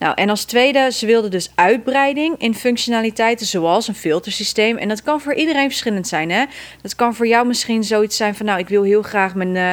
Nou, 0.00 0.14
en 0.14 0.28
als 0.30 0.44
tweede, 0.44 0.92
ze 0.92 1.06
wilden 1.06 1.30
dus 1.30 1.50
uitbreiding 1.54 2.34
in 2.38 2.54
functionaliteiten 2.54 3.46
zoals 3.46 3.88
een 3.88 3.94
filtersysteem. 3.94 4.76
En 4.76 4.88
dat 4.88 5.02
kan 5.02 5.20
voor 5.20 5.34
iedereen 5.34 5.68
verschillend 5.68 6.08
zijn. 6.08 6.30
Hè? 6.30 6.44
Dat 6.82 6.94
kan 6.94 7.14
voor 7.14 7.26
jou 7.26 7.46
misschien 7.46 7.84
zoiets 7.84 8.16
zijn 8.16 8.34
van, 8.34 8.46
nou, 8.46 8.58
ik 8.58 8.68
wil 8.68 8.82
heel 8.82 9.02
graag 9.02 9.34
mijn, 9.34 9.54
uh, 9.54 9.72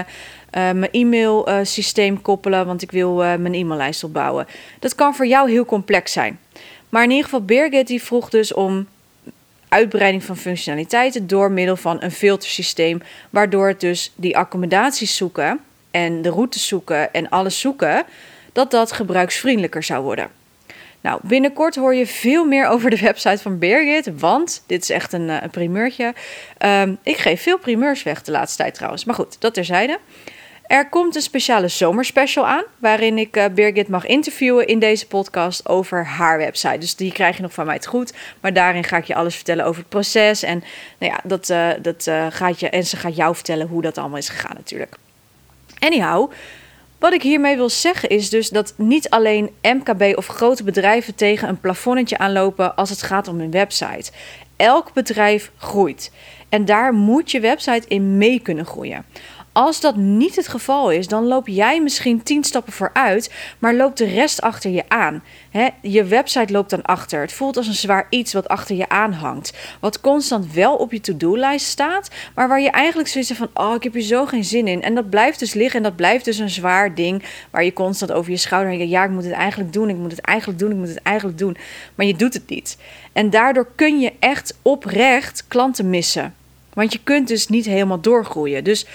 mijn 0.57 0.91
e-mail 0.91 1.49
uh, 1.49 1.59
systeem 1.63 2.21
koppelen, 2.21 2.65
want 2.65 2.81
ik 2.81 2.91
wil 2.91 3.15
mijn 3.15 3.53
e-maillijst 3.53 4.03
opbouwen. 4.03 4.47
Dat 4.79 4.95
kan 4.95 5.15
voor 5.15 5.27
jou 5.27 5.51
heel 5.51 5.65
complex 5.65 6.11
zijn. 6.11 6.39
Maar 6.89 7.03
in 7.03 7.09
ieder 7.09 7.25
geval, 7.25 7.45
Birgit 7.45 7.87
die 7.87 8.03
vroeg 8.03 8.29
dus 8.29 8.53
om 8.53 8.87
uitbreiding 9.69 10.23
van 10.23 10.37
functionaliteiten 10.37 11.27
door 11.27 11.51
middel 11.51 11.75
van 11.75 12.01
een 12.01 12.11
filtersysteem, 12.11 13.01
waardoor 13.29 13.67
het 13.67 13.79
dus 13.79 14.13
die 14.15 14.37
accommodaties 14.37 15.15
zoeken 15.15 15.59
en 15.91 16.21
de 16.21 16.29
routes 16.29 16.67
zoeken 16.67 17.13
en 17.13 17.29
alles 17.29 17.59
zoeken 17.59 18.03
dat 18.53 18.71
dat 18.71 18.91
gebruiksvriendelijker 18.91 19.83
zou 19.83 20.03
worden. 20.03 20.29
Nou, 21.01 21.19
binnenkort 21.23 21.75
hoor 21.75 21.95
je 21.95 22.07
veel 22.07 22.45
meer 22.45 22.67
over 22.67 22.89
de 22.89 22.99
website 22.99 23.37
van 23.37 23.59
Birgit, 23.59 24.19
want 24.19 24.63
dit 24.67 24.81
is 24.81 24.89
echt 24.89 25.13
een, 25.13 25.29
eh, 25.29 25.49
primeurtje. 25.51 26.13
Um, 26.65 26.97
ik 27.03 27.17
geef 27.17 27.41
veel 27.41 27.57
primeurs 27.57 28.03
weg 28.03 28.23
de 28.23 28.31
laatste 28.31 28.57
tijd 28.57 28.73
trouwens, 28.73 29.05
maar 29.05 29.15
goed, 29.15 29.41
dat 29.41 29.53
terzijde. 29.53 29.99
Er 30.67 30.89
komt 30.89 31.15
een 31.15 31.21
speciale 31.21 31.67
zomerspecial 31.67 32.47
aan, 32.47 32.63
waarin 32.77 33.17
ik 33.17 33.37
uh, 33.37 33.45
Birgit 33.53 33.87
mag 33.87 34.05
interviewen 34.05 34.67
in 34.67 34.79
deze 34.79 35.07
podcast 35.07 35.69
over 35.69 36.05
haar 36.05 36.37
website. 36.37 36.77
Dus 36.77 36.95
die 36.95 37.11
krijg 37.11 37.35
je 37.35 37.41
nog 37.41 37.53
van 37.53 37.65
mij 37.65 37.75
het 37.75 37.85
goed, 37.85 38.13
maar 38.39 38.53
daarin 38.53 38.83
ga 38.83 38.97
ik 38.97 39.03
je 39.03 39.15
alles 39.15 39.35
vertellen 39.35 39.65
over 39.65 39.79
het 39.79 39.89
proces. 39.89 40.43
En 40.43 40.63
nou 40.97 41.11
ja, 41.11 41.19
dat, 41.23 41.49
uh, 41.49 41.69
dat 41.81 42.05
uh, 42.07 42.25
gaat 42.29 42.59
je, 42.59 42.69
en 42.69 42.85
ze 42.85 42.97
gaat 42.97 43.15
jou 43.15 43.35
vertellen 43.35 43.67
hoe 43.67 43.81
dat 43.81 43.97
allemaal 43.97 44.17
is 44.17 44.29
gegaan 44.29 44.55
natuurlijk. 44.55 44.95
Anyhow, 45.79 46.31
wat 46.99 47.13
ik 47.13 47.21
hiermee 47.21 47.55
wil 47.55 47.69
zeggen 47.69 48.09
is 48.09 48.29
dus 48.29 48.49
dat 48.49 48.73
niet 48.77 49.09
alleen 49.09 49.49
MKB 49.61 50.17
of 50.17 50.27
grote 50.27 50.63
bedrijven 50.63 51.15
tegen 51.15 51.49
een 51.49 51.59
plafonnetje 51.59 52.17
aanlopen 52.17 52.75
als 52.75 52.89
het 52.89 53.01
gaat 53.01 53.27
om 53.27 53.39
een 53.39 53.51
website. 53.51 54.11
Elk 54.55 54.93
bedrijf 54.93 55.51
groeit. 55.57 56.11
En 56.49 56.65
daar 56.65 56.93
moet 56.93 57.31
je 57.31 57.39
website 57.39 57.87
in 57.87 58.17
mee 58.17 58.39
kunnen 58.39 58.65
groeien. 58.65 59.05
Als 59.57 59.79
dat 59.79 59.95
niet 59.95 60.35
het 60.35 60.47
geval 60.47 60.91
is, 60.91 61.07
dan 61.07 61.25
loop 61.25 61.47
jij 61.47 61.81
misschien 61.81 62.23
tien 62.23 62.43
stappen 62.43 62.73
vooruit, 62.73 63.33
maar 63.59 63.75
loopt 63.75 63.97
de 63.97 64.05
rest 64.05 64.41
achter 64.41 64.71
je 64.71 64.83
aan. 64.87 65.23
je 65.81 66.03
website 66.03 66.53
loopt 66.53 66.69
dan 66.69 66.81
achter. 66.81 67.21
Het 67.21 67.33
voelt 67.33 67.57
als 67.57 67.67
een 67.67 67.73
zwaar 67.73 68.07
iets 68.09 68.33
wat 68.33 68.47
achter 68.47 68.75
je 68.75 68.89
aanhangt. 68.89 69.53
Wat 69.79 70.01
constant 70.01 70.53
wel 70.53 70.75
op 70.75 70.91
je 70.91 71.01
to-do-lijst 71.01 71.65
staat, 71.65 72.09
maar 72.35 72.47
waar 72.47 72.61
je 72.61 72.69
eigenlijk 72.69 73.09
zoiets 73.09 73.31
van: 73.31 73.49
oh, 73.53 73.73
ik 73.75 73.83
heb 73.83 73.93
hier 73.93 74.01
zo 74.01 74.25
geen 74.25 74.43
zin 74.43 74.67
in. 74.67 74.81
En 74.81 74.95
dat 74.95 75.09
blijft 75.09 75.39
dus 75.39 75.53
liggen 75.53 75.77
en 75.77 75.83
dat 75.83 75.95
blijft 75.95 76.25
dus 76.25 76.37
een 76.37 76.49
zwaar 76.49 76.95
ding 76.95 77.23
waar 77.49 77.63
je 77.63 77.73
constant 77.73 78.11
over 78.11 78.31
je 78.31 78.37
schouder 78.37 78.77
denkt: 78.77 78.91
ja, 78.91 79.03
ik 79.03 79.09
moet 79.09 79.23
het 79.23 79.33
eigenlijk 79.33 79.73
doen, 79.73 79.89
ik 79.89 79.97
moet 79.97 80.11
het 80.11 80.21
eigenlijk 80.21 80.59
doen, 80.59 80.71
ik 80.71 80.77
moet 80.77 80.89
het 80.89 81.01
eigenlijk 81.01 81.37
doen. 81.37 81.57
Maar 81.95 82.05
je 82.05 82.15
doet 82.15 82.33
het 82.33 82.49
niet. 82.49 82.77
En 83.13 83.29
daardoor 83.29 83.67
kun 83.75 83.99
je 83.99 84.13
echt 84.19 84.57
oprecht 84.61 85.45
klanten 85.47 85.89
missen. 85.89 86.35
Want 86.77 86.93
je 86.93 86.99
kunt 87.03 87.27
dus 87.27 87.47
niet 87.47 87.65
helemaal 87.65 88.01
doorgroeien. 88.01 88.63
Dus 88.63 88.85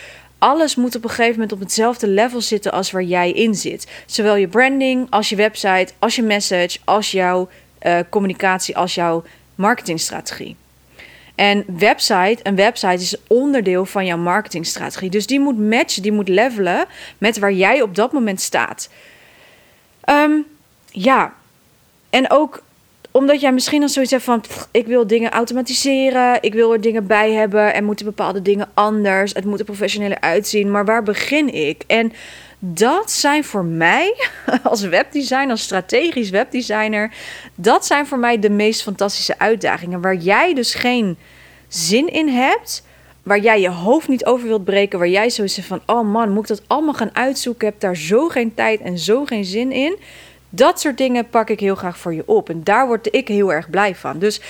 alles 0.43 0.75
moet 0.75 0.97
op 0.97 1.05
een 1.05 1.11
gegeven 1.11 1.33
moment 1.33 1.53
op 1.53 1.61
hetzelfde 1.61 2.09
level 2.09 2.41
zitten 2.41 2.73
als 2.73 2.91
waar 2.91 3.03
jij 3.03 3.33
in 3.33 3.55
zit. 3.55 3.87
Zowel 4.07 4.37
je 4.37 4.49
branding, 4.49 5.07
als 5.11 5.29
je 5.29 5.37
website, 5.37 5.93
als 5.99 6.17
je 6.17 6.23
message, 6.23 6.79
als 6.85 7.11
jouw 7.11 7.49
uh, 7.83 7.99
communicatie, 8.11 8.77
als 8.77 8.95
jouw 8.95 9.25
marketingstrategie. 9.55 10.57
En 11.35 11.65
website, 11.79 12.39
een 12.43 12.57
website 12.57 13.03
is 13.03 13.17
onderdeel 13.27 13.87
van 13.87 14.07
jouw 14.07 14.17
marketingstrategie. 14.17 15.11
Dus 15.11 15.27
die 15.27 15.41
moet 15.41 15.59
matchen, 15.59 16.03
die 16.03 16.13
moet 16.13 16.29
levelen 16.29 16.85
met 17.19 17.39
waar 17.39 17.53
jij 17.53 17.83
op 17.83 17.95
dat 17.95 18.13
moment 18.13 18.41
staat. 18.41 18.89
Um, 20.11 20.47
ja, 20.91 21.35
en 22.11 22.31
ook 22.31 22.63
omdat 23.13 23.41
jij 23.41 23.53
misschien 23.53 23.81
dan 23.81 23.89
zoiets 23.89 24.11
hebt 24.11 24.25
van: 24.25 24.45
ik 24.71 24.87
wil 24.87 25.07
dingen 25.07 25.31
automatiseren, 25.31 26.39
ik 26.41 26.55
wil 26.55 26.73
er 26.73 26.81
dingen 26.81 27.07
bij 27.07 27.33
hebben 27.33 27.75
en 27.75 27.85
moeten 27.85 28.07
bepaalde 28.07 28.43
dingen 28.43 28.71
anders. 28.75 29.35
Het 29.35 29.45
moet 29.45 29.59
er 29.59 29.65
professioneler 29.65 30.21
uitzien, 30.21 30.71
maar 30.71 30.85
waar 30.85 31.03
begin 31.03 31.55
ik? 31.55 31.83
En 31.87 32.13
Dat 32.59 33.11
zijn 33.11 33.45
voor 33.45 33.65
mij 33.65 34.15
als 34.63 34.81
webdesigner, 34.81 35.51
als 35.51 35.63
strategisch 35.63 36.31
webdesigner, 36.31 37.13
dat 37.55 37.87
zijn 37.87 38.07
voor 38.07 38.19
mij 38.19 38.39
de 38.39 38.51
meest 38.51 38.83
fantastische 38.83 39.39
uitdagingen. 39.39 40.01
Waar 40.01 40.17
jij 40.17 40.55
dus 40.55 40.75
geen 40.75 41.17
zin 41.69 42.09
in 42.09 42.29
hebt, 42.29 42.85
waar 43.23 43.39
jij 43.39 43.61
je 43.61 43.71
hoofd 43.71 44.09
niet 44.09 44.25
over 44.25 44.47
wilt 44.47 44.65
breken, 44.65 44.99
waar 44.99 45.09
jij 45.09 45.31
zo 45.31 45.45
van: 45.47 45.81
oh 45.87 46.13
man, 46.13 46.31
moet 46.31 46.51
ik 46.51 46.57
dat 46.57 46.63
allemaal 46.67 46.95
gaan 46.95 47.17
uitzoeken? 47.17 47.67
Ik 47.67 47.73
heb 47.73 47.81
daar 47.81 47.97
zo 47.97 48.29
geen 48.29 48.55
tijd 48.55 48.81
en 48.81 48.99
zo 48.99 49.25
geen 49.25 49.45
zin 49.45 49.73
in. 49.73 49.99
Dat 50.55 50.81
soort 50.81 50.99
dingen 50.99 51.29
pak 51.29 51.51
ik 51.51 51.61
heel 51.61 51.75
graag 51.75 51.99
voor 51.99 52.15
je 52.15 52.23
op. 52.27 52.49
En 52.49 52.65
daar 52.65 52.87
word 52.87 53.15
ik 53.15 53.29
heel 53.29 53.53
erg 53.53 53.71
blij 53.71 53.95
van. 53.95 54.19
Dus 54.19 54.41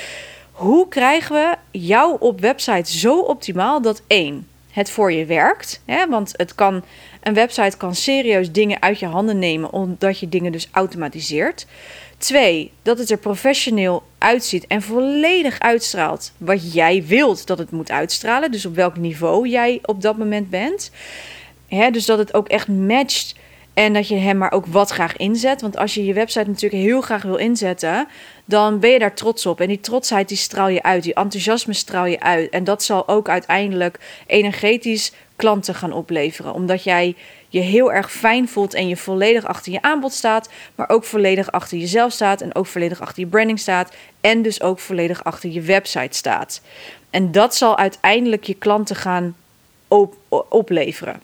hoe 0.52 0.88
krijgen 0.88 1.34
we 1.34 1.78
jou 1.78 2.16
op 2.18 2.40
website 2.40 2.98
zo 2.98 3.18
optimaal 3.18 3.82
dat 3.82 4.02
één, 4.06 4.48
het 4.70 4.90
voor 4.90 5.12
je 5.12 5.24
werkt? 5.24 5.82
Hè? 5.84 6.06
Want 6.08 6.34
het 6.36 6.54
kan, 6.54 6.84
een 7.22 7.34
website 7.34 7.76
kan 7.76 7.94
serieus 7.94 8.52
dingen 8.52 8.82
uit 8.82 8.98
je 8.98 9.06
handen 9.06 9.38
nemen, 9.38 9.72
omdat 9.72 10.18
je 10.18 10.28
dingen 10.28 10.52
dus 10.52 10.68
automatiseert. 10.72 11.66
Twee, 12.18 12.72
dat 12.82 12.98
het 12.98 13.10
er 13.10 13.18
professioneel 13.18 14.02
uitziet 14.18 14.66
en 14.66 14.82
volledig 14.82 15.60
uitstraalt 15.60 16.32
wat 16.36 16.72
jij 16.72 17.04
wilt 17.06 17.46
dat 17.46 17.58
het 17.58 17.70
moet 17.70 17.90
uitstralen. 17.90 18.50
Dus 18.50 18.66
op 18.66 18.74
welk 18.74 18.96
niveau 18.96 19.48
jij 19.48 19.78
op 19.82 20.02
dat 20.02 20.18
moment 20.18 20.50
bent. 20.50 20.90
Hè, 21.68 21.90
dus 21.90 22.06
dat 22.06 22.18
het 22.18 22.34
ook 22.34 22.48
echt 22.48 22.68
matcht 22.68 23.34
en 23.74 23.92
dat 23.92 24.08
je 24.08 24.16
hem 24.16 24.38
maar 24.38 24.52
ook 24.52 24.66
wat 24.66 24.90
graag 24.90 25.16
inzet. 25.16 25.60
Want 25.60 25.76
als 25.76 25.94
je 25.94 26.04
je 26.04 26.12
website 26.12 26.48
natuurlijk 26.48 26.82
heel 26.82 27.00
graag 27.00 27.22
wil 27.22 27.36
inzetten, 27.36 28.08
dan 28.44 28.78
ben 28.78 28.90
je 28.90 28.98
daar 28.98 29.14
trots 29.14 29.46
op. 29.46 29.60
En 29.60 29.68
die 29.68 29.80
trotsheid 29.80 30.28
die 30.28 30.36
straal 30.36 30.68
je 30.68 30.82
uit, 30.82 31.02
die 31.02 31.14
enthousiasme 31.14 31.72
straal 31.72 32.06
je 32.06 32.20
uit. 32.20 32.50
En 32.50 32.64
dat 32.64 32.82
zal 32.82 33.08
ook 33.08 33.28
uiteindelijk 33.28 33.98
energetisch 34.26 35.12
klanten 35.36 35.74
gaan 35.74 35.92
opleveren. 35.92 36.52
Omdat 36.52 36.84
jij 36.84 37.16
je 37.48 37.60
heel 37.60 37.92
erg 37.92 38.12
fijn 38.12 38.48
voelt 38.48 38.74
en 38.74 38.88
je 38.88 38.96
volledig 38.96 39.44
achter 39.44 39.72
je 39.72 39.82
aanbod 39.82 40.12
staat, 40.12 40.48
maar 40.74 40.88
ook 40.88 41.04
volledig 41.04 41.52
achter 41.52 41.78
jezelf 41.78 42.12
staat 42.12 42.40
en 42.40 42.54
ook 42.54 42.66
volledig 42.66 43.00
achter 43.00 43.22
je 43.22 43.28
branding 43.28 43.58
staat 43.58 43.94
en 44.20 44.42
dus 44.42 44.62
ook 44.62 44.78
volledig 44.78 45.24
achter 45.24 45.50
je 45.50 45.60
website 45.60 46.16
staat. 46.16 46.60
En 47.10 47.32
dat 47.32 47.54
zal 47.54 47.78
uiteindelijk 47.78 48.44
je 48.44 48.54
klanten 48.54 48.96
gaan 48.96 49.36
op 49.88 50.14
opleveren. 50.48 51.20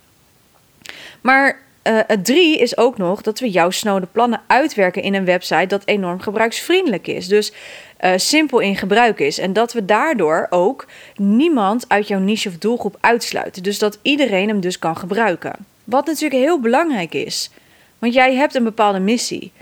Maar 1.20 1.66
uh, 1.88 1.98
drie 2.22 2.58
is 2.58 2.76
ook 2.76 2.98
nog 2.98 3.22
dat 3.22 3.38
we 3.38 3.50
jouw 3.50 3.70
snode 3.70 4.06
plannen 4.06 4.40
uitwerken 4.46 5.02
in 5.02 5.14
een 5.14 5.24
website 5.24 5.66
dat 5.66 5.82
enorm 5.84 6.20
gebruiksvriendelijk 6.20 7.06
is. 7.06 7.28
Dus 7.28 7.52
uh, 8.00 8.12
simpel 8.16 8.58
in 8.58 8.76
gebruik 8.76 9.20
is. 9.20 9.38
En 9.38 9.52
dat 9.52 9.72
we 9.72 9.84
daardoor 9.84 10.46
ook 10.50 10.86
niemand 11.16 11.84
uit 11.88 12.08
jouw 12.08 12.18
niche 12.18 12.48
of 12.48 12.56
doelgroep 12.58 12.96
uitsluiten. 13.00 13.62
Dus 13.62 13.78
dat 13.78 13.98
iedereen 14.02 14.48
hem 14.48 14.60
dus 14.60 14.78
kan 14.78 14.96
gebruiken. 14.96 15.52
Wat 15.84 16.06
natuurlijk 16.06 16.42
heel 16.42 16.60
belangrijk 16.60 17.14
is. 17.14 17.50
Want 17.98 18.14
jij 18.14 18.34
hebt 18.34 18.54
een 18.54 18.64
bepaalde 18.64 19.00
missie. 19.00 19.52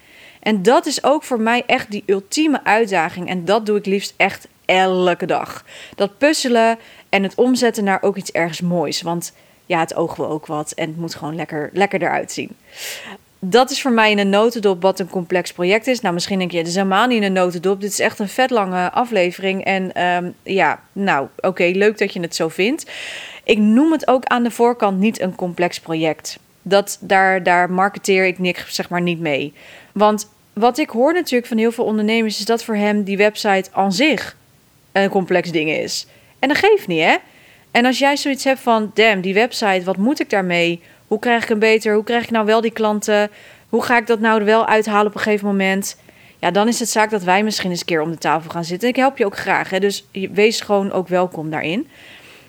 En 0.41 0.63
dat 0.63 0.87
is 0.87 1.05
ook 1.05 1.23
voor 1.23 1.41
mij 1.41 1.63
echt 1.67 1.91
die 1.91 2.03
ultieme 2.07 2.65
uitdaging. 2.65 3.29
En 3.29 3.45
dat 3.45 3.67
doe 3.67 3.79
ik 3.79 3.87
liefst 3.87 4.15
echt 4.17 4.49
elke 4.65 5.27
dag. 5.27 5.65
Dat 5.95 6.19
puzzelen 6.19 6.79
en 7.09 7.23
het 7.23 7.35
omzetten 7.35 7.85
naar 7.85 8.03
ook 8.03 8.17
iets 8.17 8.31
ergens 8.31 8.61
moois. 8.61 9.03
Want 9.03 9.33
ja, 9.67 9.79
het 9.79 9.95
oog 9.95 10.21
ook 10.21 10.47
wat 10.47 10.73
en 10.73 10.89
het 10.89 10.97
moet 10.97 11.15
gewoon 11.15 11.35
lekker, 11.35 11.71
lekker 11.73 12.03
eruit 12.03 12.33
zien. 12.33 12.57
Dat 13.39 13.71
is 13.71 13.83
voor 13.83 13.93
mij 13.93 14.11
in 14.11 14.19
een 14.19 14.31
notendop 14.31 14.83
wat 14.83 14.99
een 14.99 15.09
complex 15.09 15.53
project 15.53 15.87
is. 15.87 16.01
Nou, 16.01 16.15
misschien 16.15 16.39
denk 16.39 16.51
je, 16.51 16.59
het 16.59 16.67
is 16.67 16.75
helemaal 16.75 17.07
niet 17.07 17.17
in 17.17 17.23
een 17.23 17.33
notendop. 17.33 17.81
Dit 17.81 17.91
is 17.91 17.99
echt 17.99 18.19
een 18.19 18.29
vet 18.29 18.51
lange 18.51 18.91
aflevering. 18.91 19.65
En 19.65 19.93
ehm, 19.93 20.31
ja, 20.43 20.81
nou, 20.93 21.29
oké, 21.41 21.65
leuk 21.65 21.99
dat 21.99 22.13
je 22.13 22.21
het 22.21 22.35
zo 22.35 22.49
vindt. 22.49 22.91
Ik 23.45 23.59
noem 23.59 23.93
het 23.93 24.09
ook 24.09 24.25
aan 24.25 24.43
de 24.43 24.51
voorkant 24.51 24.99
niet 24.99 25.21
een 25.21 25.35
complex 25.35 25.81
project. 25.81 26.39
Dat, 26.63 26.99
daar, 27.01 27.43
daar 27.43 27.71
marketeer 27.71 28.27
ik 28.27 28.39
niks, 28.39 28.75
zeg 28.75 28.89
maar 28.89 29.03
niet 29.03 29.21
mee. 29.21 29.53
Want 29.93 30.29
wat 30.53 30.79
ik 30.79 30.91
hoor 30.91 31.13
natuurlijk 31.13 31.47
van 31.47 31.59
heel 31.59 31.73
veel 31.73 31.85
ondernemers... 31.85 32.39
is 32.39 32.45
dat 32.45 32.65
voor 32.65 32.77
hem 32.77 33.03
die 33.03 33.17
website 33.17 33.71
aan 33.73 33.93
zich 33.93 34.37
een 34.93 35.09
complex 35.09 35.51
ding 35.51 35.71
is. 35.71 36.07
En 36.39 36.49
dat 36.49 36.59
geeft 36.59 36.87
niet, 36.87 37.03
hè? 37.03 37.17
En 37.71 37.85
als 37.85 37.99
jij 37.99 38.17
zoiets 38.17 38.45
hebt 38.45 38.61
van, 38.61 38.91
damn, 38.95 39.21
die 39.21 39.35
website, 39.35 39.85
wat 39.85 39.97
moet 39.97 40.21
ik 40.21 40.31
daarmee? 40.31 40.83
Hoe 41.07 41.19
krijg 41.19 41.43
ik 41.43 41.49
hem 41.49 41.59
beter? 41.59 41.95
Hoe 41.95 42.05
krijg 42.05 42.23
ik 42.23 42.31
nou 42.31 42.47
wel 42.47 42.61
die 42.61 42.71
klanten? 42.71 43.31
Hoe 43.69 43.83
ga 43.83 43.97
ik 43.97 44.07
dat 44.07 44.21
nou 44.21 44.45
wel 44.45 44.67
uithalen 44.67 45.07
op 45.07 45.15
een 45.15 45.21
gegeven 45.21 45.47
moment? 45.47 45.97
Ja, 46.39 46.51
dan 46.51 46.69
is 46.69 46.79
het 46.79 46.89
zaak 46.89 47.11
dat 47.11 47.23
wij 47.23 47.43
misschien 47.43 47.71
eens 47.71 47.81
een 47.81 47.87
keer 47.87 48.01
om 48.01 48.11
de 48.11 48.19
tafel 48.19 48.51
gaan 48.51 48.65
zitten. 48.65 48.89
Ik 48.89 48.97
help 48.97 49.19
je 49.19 49.27
ook 49.27 49.37
graag, 49.37 49.71
hè? 49.71 49.81
dus 49.81 50.07
wees 50.33 50.61
gewoon 50.61 50.93
ook 50.93 51.09
welkom 51.09 51.51
daarin. 51.51 51.89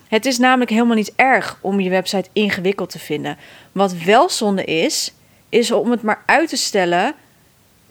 Het 0.07 0.25
is 0.25 0.37
namelijk 0.37 0.69
helemaal 0.69 0.95
niet 0.95 1.13
erg 1.15 1.57
om 1.61 1.79
je 1.79 1.89
website 1.89 2.29
ingewikkeld 2.33 2.89
te 2.89 2.99
vinden. 2.99 3.37
Wat 3.71 3.93
wel 3.93 4.29
zonde 4.29 4.63
is, 4.63 5.13
is 5.49 5.71
om 5.71 5.91
het 5.91 6.01
maar 6.01 6.23
uit 6.25 6.49
te 6.49 6.57
stellen 6.57 7.13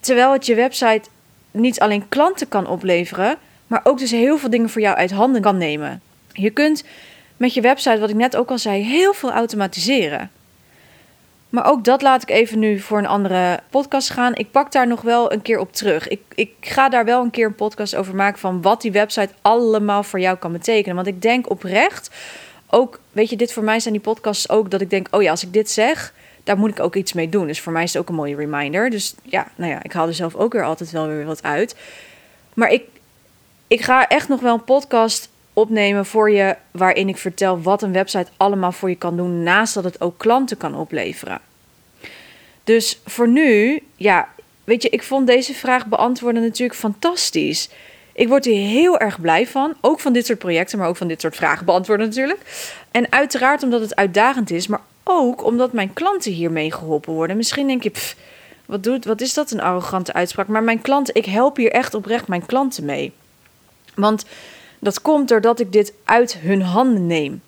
terwijl 0.01 0.33
het 0.33 0.47
je 0.47 0.55
website 0.55 1.09
niet 1.51 1.81
alleen 1.81 2.09
klanten 2.09 2.49
kan 2.49 2.67
opleveren, 2.67 3.37
maar 3.67 3.81
ook 3.85 3.99
dus 3.99 4.11
heel 4.11 4.39
veel 4.39 4.51
dingen 4.51 4.71
voor 4.71 4.81
jou 4.81 4.97
uit 4.97 5.11
handen 5.11 5.43
kan 5.43 5.57
nemen. 5.57 6.01
Je 6.33 6.51
kunt 6.51 6.85
met 7.37 7.55
je 7.55 7.61
website, 7.61 7.99
wat 7.99 8.11
ik 8.11 8.17
net 8.17 8.37
ook 8.37 8.51
al 8.51 8.59
zei, 8.59 8.83
heel 8.83 9.13
veel 9.13 9.33
automatiseren. 9.33 10.31
Maar 11.49 11.67
ook 11.67 11.85
dat 11.85 12.03
laat 12.03 12.23
ik 12.23 12.31
even 12.31 12.59
nu 12.59 12.79
voor 12.79 12.99
een 12.99 13.07
andere 13.07 13.61
podcast 13.71 14.11
gaan. 14.11 14.35
Ik 14.35 14.51
pak 14.51 14.73
daar 14.73 14.87
nog 14.87 15.03
wel 15.03 15.33
een 15.33 15.43
keer 15.43 15.59
op 15.59 15.73
terug. 15.73 16.09
Ik, 16.09 16.21
ik 16.35 16.53
ga 16.61 16.89
daar 16.89 17.05
wel 17.05 17.23
een 17.23 17.31
keer 17.31 17.47
een 17.47 17.55
podcast 17.55 17.97
over 17.97 18.15
maken 18.15 18.39
van 18.39 18.63
wat 18.63 18.81
die 18.81 18.93
website 18.93 19.33
allemaal 19.43 20.03
voor 20.03 20.21
jou 20.21 20.37
kan 20.37 20.53
betekenen. 20.53 20.95
Want 20.97 21.07
ik 21.07 21.23
denk 21.23 21.51
oprecht, 21.51 22.11
ook, 22.71 23.01
weet 23.13 23.31
je, 23.31 23.37
dit 23.37 23.53
voor 23.53 23.65
mij 23.65 23.81
zijn 23.81 23.95
die 23.95 24.03
podcasts 24.03 24.49
ook 24.49 24.71
dat 24.71 24.81
ik 24.81 24.91
denk, 24.91 25.09
oh 25.11 25.23
ja, 25.23 25.31
als 25.31 25.43
ik 25.43 25.53
dit 25.53 25.71
zeg, 25.71 26.13
daar 26.45 26.59
moet 26.59 26.71
ik 26.71 26.81
ook 26.81 26.95
iets 26.95 27.13
mee 27.13 27.29
doen. 27.29 27.47
Dus 27.47 27.61
voor 27.61 27.73
mij 27.73 27.83
is 27.83 27.93
het 27.93 28.03
ook 28.03 28.09
een 28.09 28.15
mooie 28.15 28.37
reminder. 28.37 28.91
Dus 28.91 29.15
ja, 29.23 29.47
nou 29.55 29.71
ja, 29.71 29.83
ik 29.83 29.93
haal 29.93 30.07
er 30.07 30.15
zelf 30.15 30.35
ook 30.35 30.53
weer 30.53 30.65
altijd 30.65 30.91
wel 30.91 31.07
weer 31.07 31.25
wat 31.25 31.43
uit. 31.43 31.77
Maar 32.55 32.71
ik, 32.71 32.83
ik 33.67 33.81
ga 33.81 34.09
echt 34.09 34.29
nog 34.29 34.41
wel 34.41 34.55
een 34.55 34.65
podcast 34.65 35.29
opnemen 35.57 36.07
voor 36.07 36.31
je 36.31 36.57
waarin 36.71 37.09
ik 37.09 37.17
vertel 37.17 37.63
wat 37.63 37.83
een 37.83 37.93
website 37.93 38.31
allemaal 38.37 38.73
voor 38.73 38.89
je 38.89 38.97
kan 38.97 39.17
doen 39.17 39.43
naast 39.43 39.75
dat 39.75 39.85
het 39.85 40.01
ook 40.01 40.19
klanten 40.19 40.57
kan 40.57 40.75
opleveren. 40.75 41.41
Dus 42.65 43.01
voor 43.05 43.29
nu, 43.29 43.83
ja, 43.97 44.29
weet 44.65 44.83
je, 44.83 44.89
ik 44.89 45.03
vond 45.03 45.27
deze 45.27 45.55
vraag 45.55 45.87
beantwoorden 45.87 46.43
natuurlijk 46.43 46.79
fantastisch. 46.79 47.69
Ik 48.13 48.29
word 48.29 48.45
hier 48.45 48.69
heel 48.69 48.99
erg 48.99 49.21
blij 49.21 49.47
van, 49.47 49.75
ook 49.81 50.01
van 50.01 50.13
dit 50.13 50.27
soort 50.27 50.39
projecten, 50.39 50.79
maar 50.79 50.89
ook 50.89 50.97
van 50.97 51.09
dit 51.09 51.21
soort 51.21 51.37
vragen 51.37 51.67
beantwoorden 51.67 52.07
natuurlijk. 52.07 52.41
En 52.91 53.13
uiteraard 53.13 53.63
omdat 53.63 53.81
het 53.81 53.97
uitdagend 53.97 54.51
is, 54.51 54.67
maar 54.67 54.83
ook 55.05 55.45
omdat 55.45 55.73
mijn 55.73 55.93
klanten 55.93 56.33
hiermee 56.33 56.73
geholpen 56.73 57.13
worden. 57.13 57.37
Misschien 57.37 57.67
denk 57.67 57.83
je, 57.83 57.93
wat, 58.67 58.83
doet, 58.83 59.05
wat 59.05 59.21
is 59.21 59.35
dat 59.35 59.51
een 59.51 59.61
arrogante 59.61 60.13
uitspraak? 60.13 60.47
Maar 60.47 60.63
mijn 60.63 60.81
klanten, 60.81 61.15
ik 61.15 61.25
help 61.25 61.57
hier 61.57 61.73
echt 61.73 61.95
oprecht 61.95 62.29
mijn 62.29 62.47
klanten 62.47 62.85
mee. 62.85 63.13
Want 63.95 64.25
dat 64.79 65.03
komt 65.03 65.29
doordat 65.29 65.61
ik 65.61 65.73
dit 65.73 65.93
uit 66.05 66.39
hun 66.39 66.63
handen 66.63 67.07
neem. 67.07 67.43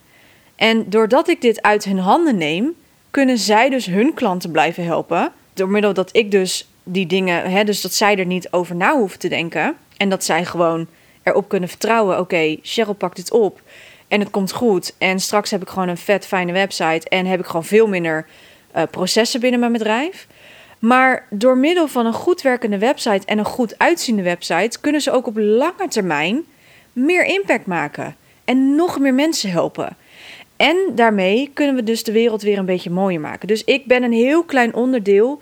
En 0.57 0.91
doordat 0.91 1.29
ik 1.29 1.41
dit 1.41 1.63
uit 1.63 1.85
hun 1.85 1.99
handen 1.99 2.37
neem, 2.37 2.75
kunnen 3.11 3.39
zij 3.39 3.71
dus 3.71 3.87
hun 3.87 4.15
klanten 4.15 4.51
blijven 4.51 4.85
helpen. 4.85 5.33
Door 5.55 5.69
middel 5.69 5.95
dat 5.95 6.17
ik 6.17 6.31
dus 6.31 6.69
die 6.83 7.07
dingen, 7.07 7.51
hè, 7.51 7.65
dus 7.65 7.81
dat 7.81 7.93
zij 7.93 8.17
er 8.17 8.27
niet 8.27 8.53
over 8.53 8.77
na 8.77 8.97
hoeven 8.97 9.19
te 9.19 9.29
denken. 9.29 9.77
En 9.97 10.09
dat 10.09 10.25
zij 10.25 10.45
gewoon 10.45 10.87
erop 11.23 11.49
kunnen 11.49 11.69
vertrouwen: 11.69 12.19
oké, 12.19 12.57
Cheryl 12.63 12.95
pakt 12.95 13.17
dit 13.17 13.31
op 13.31 13.61
en 14.09 14.21
het 14.21 14.31
komt 14.31 14.53
goed. 14.53 14.95
En 14.99 15.21
straks 15.21 15.51
heb 15.51 15.63
ik 15.63 15.69
gewoon 15.69 15.89
een 15.89 15.97
vet 15.97 16.27
fijne 16.27 16.53
website 16.53 17.09
en 17.09 17.27
heb 17.27 17.41
ik 17.41 17.47
gewoon 17.47 17.65
veel 17.65 17.89
minder 17.89 18.27
uh, 18.77 18.83
processen 18.91 19.41
binnen 19.41 19.61
mijn 19.61 19.73
bedrijf. 19.73 20.27
Maar 20.79 21.27
door 21.31 21.57
middel 21.57 21.89
van 21.89 22.07
een 22.07 22.13
goed 22.13 22.43
werkende 22.43 22.79
website 22.79 23.27
en 23.27 23.39
een 23.39 23.45
goed 23.45 23.79
uitziende 23.79 24.23
website 24.23 24.81
kunnen 24.81 25.01
ze 25.01 25.11
ook 25.11 25.27
op 25.27 25.37
lange 25.37 25.89
termijn 25.89 26.45
meer 26.99 27.25
impact 27.25 27.67
maken 27.67 28.17
en 28.45 28.75
nog 28.75 28.99
meer 28.99 29.15
mensen 29.15 29.51
helpen. 29.51 29.97
En 30.57 30.77
daarmee 30.95 31.51
kunnen 31.55 31.75
we 31.75 31.83
dus 31.83 32.05
de 32.05 32.13
wereld 32.13 32.43
weer 32.43 32.59
een 32.59 32.65
beetje 32.65 32.91
mooier 32.91 33.21
maken. 33.21 33.49
Dus 33.49 33.65
ik 33.65 33.87
ben 33.87 34.03
een 34.03 34.13
heel 34.13 34.45
klein 34.45 34.75
onderdeel 34.75 35.41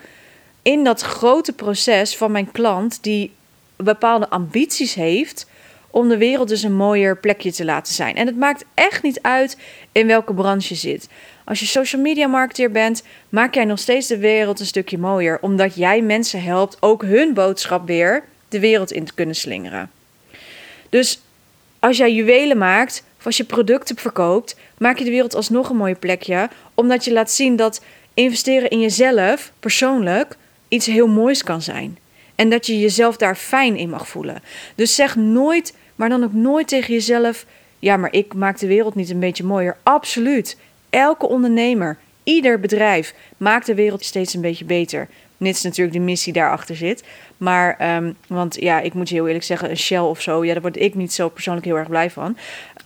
in 0.62 0.84
dat 0.84 1.02
grote 1.02 1.52
proces 1.52 2.16
van 2.16 2.32
mijn 2.32 2.52
klant 2.52 3.02
die 3.02 3.32
bepaalde 3.76 4.28
ambities 4.28 4.94
heeft 4.94 5.46
om 5.90 6.08
de 6.08 6.16
wereld 6.16 6.48
dus 6.48 6.62
een 6.62 6.76
mooier 6.76 7.16
plekje 7.16 7.52
te 7.52 7.64
laten 7.64 7.94
zijn. 7.94 8.16
En 8.16 8.26
het 8.26 8.36
maakt 8.36 8.64
echt 8.74 9.02
niet 9.02 9.22
uit 9.22 9.58
in 9.92 10.06
welke 10.06 10.34
branche 10.34 10.74
je 10.74 10.80
zit. 10.80 11.08
Als 11.44 11.60
je 11.60 11.66
social 11.66 12.02
media 12.02 12.26
marketeer 12.26 12.70
bent, 12.70 13.02
maak 13.28 13.54
jij 13.54 13.64
nog 13.64 13.78
steeds 13.78 14.06
de 14.06 14.18
wereld 14.18 14.60
een 14.60 14.66
stukje 14.66 14.98
mooier, 14.98 15.38
omdat 15.40 15.74
jij 15.74 16.02
mensen 16.02 16.42
helpt 16.42 16.76
ook 16.80 17.02
hun 17.02 17.34
boodschap 17.34 17.86
weer 17.86 18.24
de 18.48 18.60
wereld 18.60 18.92
in 18.92 19.04
te 19.04 19.14
kunnen 19.14 19.34
slingeren. 19.34 19.90
Dus 20.88 21.20
als 21.78 21.96
jij 21.96 22.12
juwelen 22.12 22.58
maakt 22.58 23.04
of 23.18 23.26
als 23.26 23.36
je 23.36 23.44
producten 23.44 23.96
verkoopt, 23.96 24.56
maak 24.78 24.98
je 24.98 25.04
de 25.04 25.10
wereld 25.10 25.34
alsnog 25.34 25.68
een 25.68 25.76
mooie 25.76 25.94
plekje. 25.94 26.48
Omdat 26.74 27.04
je 27.04 27.12
laat 27.12 27.30
zien 27.30 27.56
dat 27.56 27.82
investeren 28.14 28.70
in 28.70 28.80
jezelf 28.80 29.52
persoonlijk 29.60 30.36
iets 30.68 30.86
heel 30.86 31.06
moois 31.06 31.42
kan 31.42 31.62
zijn. 31.62 31.98
En 32.34 32.50
dat 32.50 32.66
je 32.66 32.80
jezelf 32.80 33.16
daar 33.16 33.36
fijn 33.36 33.76
in 33.76 33.90
mag 33.90 34.08
voelen. 34.08 34.42
Dus 34.74 34.94
zeg 34.94 35.16
nooit, 35.16 35.74
maar 35.94 36.08
dan 36.08 36.24
ook 36.24 36.32
nooit 36.32 36.68
tegen 36.68 36.94
jezelf: 36.94 37.46
ja, 37.78 37.96
maar 37.96 38.12
ik 38.12 38.34
maak 38.34 38.58
de 38.58 38.66
wereld 38.66 38.94
niet 38.94 39.10
een 39.10 39.20
beetje 39.20 39.44
mooier. 39.44 39.76
Absoluut. 39.82 40.56
Elke 40.90 41.28
ondernemer, 41.28 41.98
ieder 42.22 42.60
bedrijf 42.60 43.14
maakt 43.36 43.66
de 43.66 43.74
wereld 43.74 44.04
steeds 44.04 44.34
een 44.34 44.40
beetje 44.40 44.64
beter. 44.64 45.08
Mits 45.36 45.62
natuurlijk 45.62 45.96
de 45.96 46.02
missie 46.02 46.32
daarachter 46.32 46.76
zit. 46.76 47.04
Maar, 47.36 47.76
ehm, 47.78 48.12
want 48.28 48.60
ja, 48.60 48.80
ik 48.80 48.94
moet 48.94 49.08
je 49.08 49.14
heel 49.14 49.26
eerlijk 49.26 49.44
zeggen, 49.44 49.70
een 49.70 49.76
Shell 49.76 49.98
of 49.98 50.20
zo, 50.20 50.44
ja, 50.44 50.52
daar 50.52 50.62
word 50.62 50.80
ik 50.80 50.94
niet 50.94 51.12
zo 51.12 51.28
persoonlijk 51.28 51.66
heel 51.66 51.76
erg 51.76 51.88
blij 51.88 52.10
van. 52.10 52.36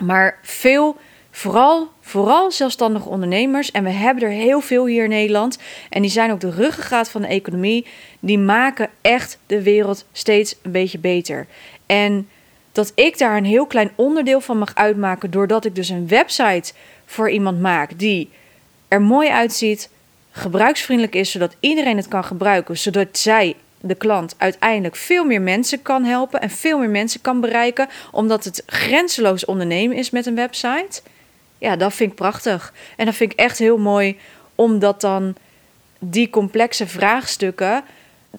Maar 0.04 0.38
veel, 0.42 0.96
vooral, 1.30 1.88
vooral 2.00 2.50
zelfstandige 2.50 3.08
ondernemers, 3.08 3.70
en 3.70 3.84
we 3.84 3.90
hebben 3.90 4.24
er 4.24 4.30
heel 4.30 4.60
veel 4.60 4.86
hier 4.86 5.04
in 5.04 5.10
Nederland, 5.10 5.58
en 5.90 6.02
die 6.02 6.10
zijn 6.10 6.30
ook 6.30 6.40
de 6.40 6.50
ruggengraat 6.50 7.10
van 7.10 7.22
de 7.22 7.28
economie, 7.28 7.86
die 8.20 8.38
maken 8.38 8.88
echt 9.00 9.38
de 9.46 9.62
wereld 9.62 10.06
steeds 10.12 10.56
een 10.62 10.72
beetje 10.72 10.98
beter. 10.98 11.46
En 11.86 12.28
dat 12.72 12.92
ik 12.94 13.18
daar 13.18 13.36
een 13.36 13.44
heel 13.44 13.66
klein 13.66 13.90
onderdeel 13.94 14.40
van 14.40 14.58
mag 14.58 14.74
uitmaken, 14.74 15.30
doordat 15.30 15.64
ik 15.64 15.74
dus 15.74 15.88
een 15.88 16.08
website 16.08 16.72
voor 17.06 17.30
iemand 17.30 17.60
maak 17.60 17.98
die 17.98 18.30
er 18.88 19.02
mooi 19.02 19.28
uitziet, 19.28 19.90
gebruiksvriendelijk 20.30 21.14
is, 21.14 21.30
zodat 21.30 21.56
iedereen 21.60 21.96
het 21.96 22.08
kan 22.08 22.24
gebruiken, 22.24 22.78
zodat 22.78 23.08
zij, 23.12 23.56
de 23.80 23.94
klant, 23.94 24.34
uiteindelijk 24.38 24.96
veel 24.96 25.24
meer 25.24 25.40
mensen 25.42 25.82
kan 25.82 26.04
helpen 26.04 26.40
en 26.40 26.50
veel 26.50 26.78
meer 26.78 26.90
mensen 26.90 27.20
kan 27.20 27.40
bereiken, 27.40 27.88
omdat 28.10 28.44
het 28.44 28.62
grenzeloos 28.66 29.44
ondernemen 29.44 29.96
is 29.96 30.10
met 30.10 30.26
een 30.26 30.34
website. 30.34 31.02
Ja, 31.58 31.76
dat 31.76 31.94
vind 31.94 32.10
ik 32.10 32.16
prachtig. 32.16 32.74
En 32.96 33.04
dat 33.06 33.14
vind 33.14 33.32
ik 33.32 33.38
echt 33.38 33.58
heel 33.58 33.78
mooi, 33.78 34.18
omdat 34.54 35.00
dan 35.00 35.34
die 35.98 36.30
complexe 36.30 36.86
vraagstukken, 36.86 37.84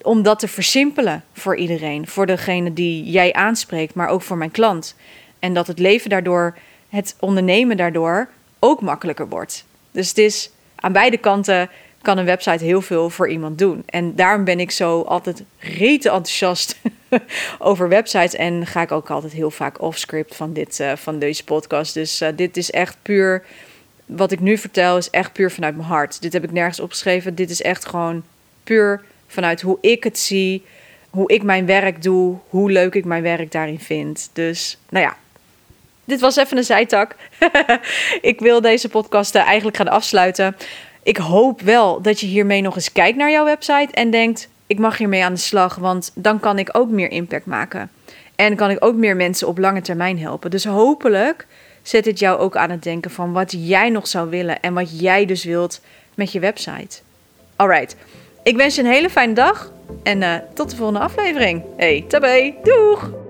om 0.01 0.23
dat 0.23 0.39
te 0.39 0.47
versimpelen 0.47 1.23
voor 1.34 1.56
iedereen, 1.56 2.08
voor 2.08 2.25
degene 2.25 2.73
die 2.73 3.04
jij 3.04 3.34
aanspreekt, 3.34 3.93
maar 3.93 4.08
ook 4.08 4.21
voor 4.21 4.38
mijn 4.38 4.51
klant. 4.51 4.95
En 5.39 5.54
dat 5.54 5.67
het 5.67 5.80
leven 5.80 6.10
daardoor, 6.10 6.58
het 6.89 7.15
ondernemen 7.19 7.77
daardoor 7.77 8.30
ook 8.60 8.82
makkelijker 8.82 9.30
wordt. 9.30 9.65
Dus 9.91 10.10
het 10.10 10.17
is 10.17 10.51
aan 10.82 10.91
beide 10.91 11.17
kanten 11.17 11.70
kan 12.02 12.17
een 12.17 12.26
website 12.26 12.63
heel 12.63 12.82
veel 12.82 13.10
voor 13.10 13.30
iemand 13.30 13.58
doen. 13.58 13.84
En 13.86 14.15
daarom 14.15 14.44
ben 14.44 14.60
ik 14.60 14.72
zo 14.72 15.02
altijd 15.02 15.44
rete 15.58 16.10
enthousiast 16.10 16.80
over 17.60 17.89
websites. 17.89 18.36
En 18.36 18.65
ga 18.65 18.82
ik 18.82 18.91
ook 18.91 19.10
altijd 19.10 19.34
heel 19.34 19.52
vaak 19.52 19.82
off-script 19.82 20.36
van, 20.36 20.54
dit, 20.54 20.80
uh, 20.80 20.96
van 20.96 21.20
deze 21.20 21.44
podcast. 21.44 21.94
Dus 21.94 22.22
uh, 22.22 22.30
dit 22.36 22.58
is 22.58 22.72
echt 22.72 22.98
puur. 23.02 23.44
Wat 24.06 24.32
ik 24.32 24.39
nu 24.39 24.58
vertel 24.58 24.98
is 24.98 25.10
echt 25.10 25.34
puur 25.34 25.52
vanuit 25.52 25.76
mijn 25.76 25.88
hart. 25.88 26.22
Dit 26.22 26.34
heb 26.34 26.44
ik 26.44 26.52
nergens 26.52 26.80
opgeschreven. 26.80 27.36
Dit 27.36 27.50
is 27.50 27.62
echt 27.62 27.86
gewoon 27.86 28.24
puur 28.63 29.02
vanuit 29.28 29.62
hoe 29.62 29.78
ik 29.82 30.04
het 30.04 30.20
zie. 30.20 30.65
Hoe 31.10 31.32
ik 31.32 31.44
mijn 31.44 31.65
werk 31.65 32.02
doe. 32.02 32.38
Hoe 32.50 32.72
leuk 32.72 32.96
ik 32.96 33.06
mijn 33.06 33.24
werk 33.24 33.52
daarin 33.52 33.80
vind. 33.80 34.30
Dus 34.34 34.78
nou 34.89 35.06
ja, 35.06 35.17
dit 36.06 36.20
was 36.20 36.36
even 36.36 36.58
een 36.58 36.64
zijtak. 36.64 37.16
ik 38.22 38.40
wil 38.40 38.62
deze 38.62 38.90
podcast 38.90 39.36
uh, 39.36 39.42
eigenlijk 39.42 39.78
gaan 39.78 39.88
afsluiten. 39.88 40.56
Ik 41.04 41.18
hoop 41.18 41.62
wel 41.62 42.02
dat 42.02 42.20
je 42.20 42.26
hiermee 42.26 42.62
nog 42.62 42.76
eens 42.76 42.92
kijkt 42.92 43.18
naar 43.18 43.32
jouw 43.32 43.46
website 43.46 43.92
en 43.92 44.12
denkt: 44.12 44.50
ik 44.68 44.80
mag 44.80 44.98
hiermee 44.98 45.24
aan 45.24 45.34
de 45.34 45.40
slag, 45.40 45.76
want 45.76 46.12
dan 46.16 46.40
kan 46.40 46.60
ik 46.60 46.70
ook 46.72 46.90
meer 46.90 47.12
impact 47.12 47.46
maken. 47.46 47.92
En 48.36 48.56
kan 48.56 48.70
ik 48.70 48.86
ook 48.86 48.96
meer 48.96 49.16
mensen 49.16 49.48
op 49.48 49.58
lange 49.58 49.82
termijn 49.82 50.20
helpen. 50.20 50.52
Dus 50.52 50.66
hopelijk 50.66 51.48
zet 51.82 52.06
het 52.06 52.20
jou 52.20 52.40
ook 52.40 52.56
aan 52.56 52.70
het 52.70 52.84
denken 52.84 53.12
van 53.12 53.32
wat 53.32 53.56
jij 53.58 53.90
nog 53.90 54.08
zou 54.08 54.30
willen 54.30 54.62
en 54.62 54.74
wat 54.74 55.00
jij 55.00 55.26
dus 55.26 55.44
wilt 55.44 55.82
met 56.14 56.32
je 56.32 56.40
website. 56.40 57.00
Alright, 57.56 57.96
ik 58.44 58.56
wens 58.56 58.76
je 58.76 58.82
een 58.82 58.88
hele 58.88 59.10
fijne 59.10 59.34
dag 59.34 59.72
en 60.04 60.22
uh, 60.22 60.36
tot 60.54 60.70
de 60.70 60.76
volgende 60.76 61.00
aflevering. 61.00 61.64
Hey, 61.78 62.06
tabé, 62.08 62.54
doeg! 62.64 63.20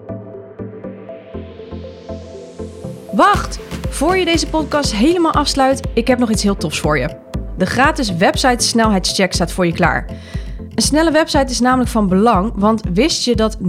Wacht! 3.11 3.59
Voor 3.89 4.17
je 4.17 4.25
deze 4.25 4.47
podcast 4.47 4.93
helemaal 4.93 5.33
afsluit, 5.33 5.81
ik 5.93 6.07
heb 6.07 6.19
nog 6.19 6.31
iets 6.31 6.43
heel 6.43 6.57
tofs 6.57 6.79
voor 6.79 6.97
je. 6.97 7.09
De 7.57 7.65
gratis 7.65 8.15
website 8.15 8.65
snelheidscheck 8.65 9.33
staat 9.33 9.51
voor 9.51 9.65
je 9.65 9.73
klaar. 9.73 10.05
Een 10.75 10.81
snelle 10.81 11.11
website 11.11 11.51
is 11.51 11.59
namelijk 11.59 11.89
van 11.89 12.07
belang, 12.07 12.51
want 12.55 12.81
wist 12.93 13.25
je 13.25 13.35
dat 13.35 13.57
79% 13.57 13.61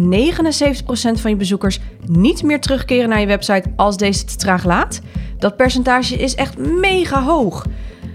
van 1.21 1.31
je 1.31 1.37
bezoekers 1.37 1.81
niet 2.07 2.43
meer 2.43 2.61
terugkeren 2.61 3.09
naar 3.09 3.21
je 3.21 3.27
website 3.27 3.73
als 3.77 3.97
deze 3.97 4.25
te 4.25 4.37
traag 4.37 4.65
laat? 4.65 5.01
Dat 5.39 5.57
percentage 5.57 6.17
is 6.17 6.35
echt 6.35 6.59
mega 6.59 7.23
hoog. 7.23 7.65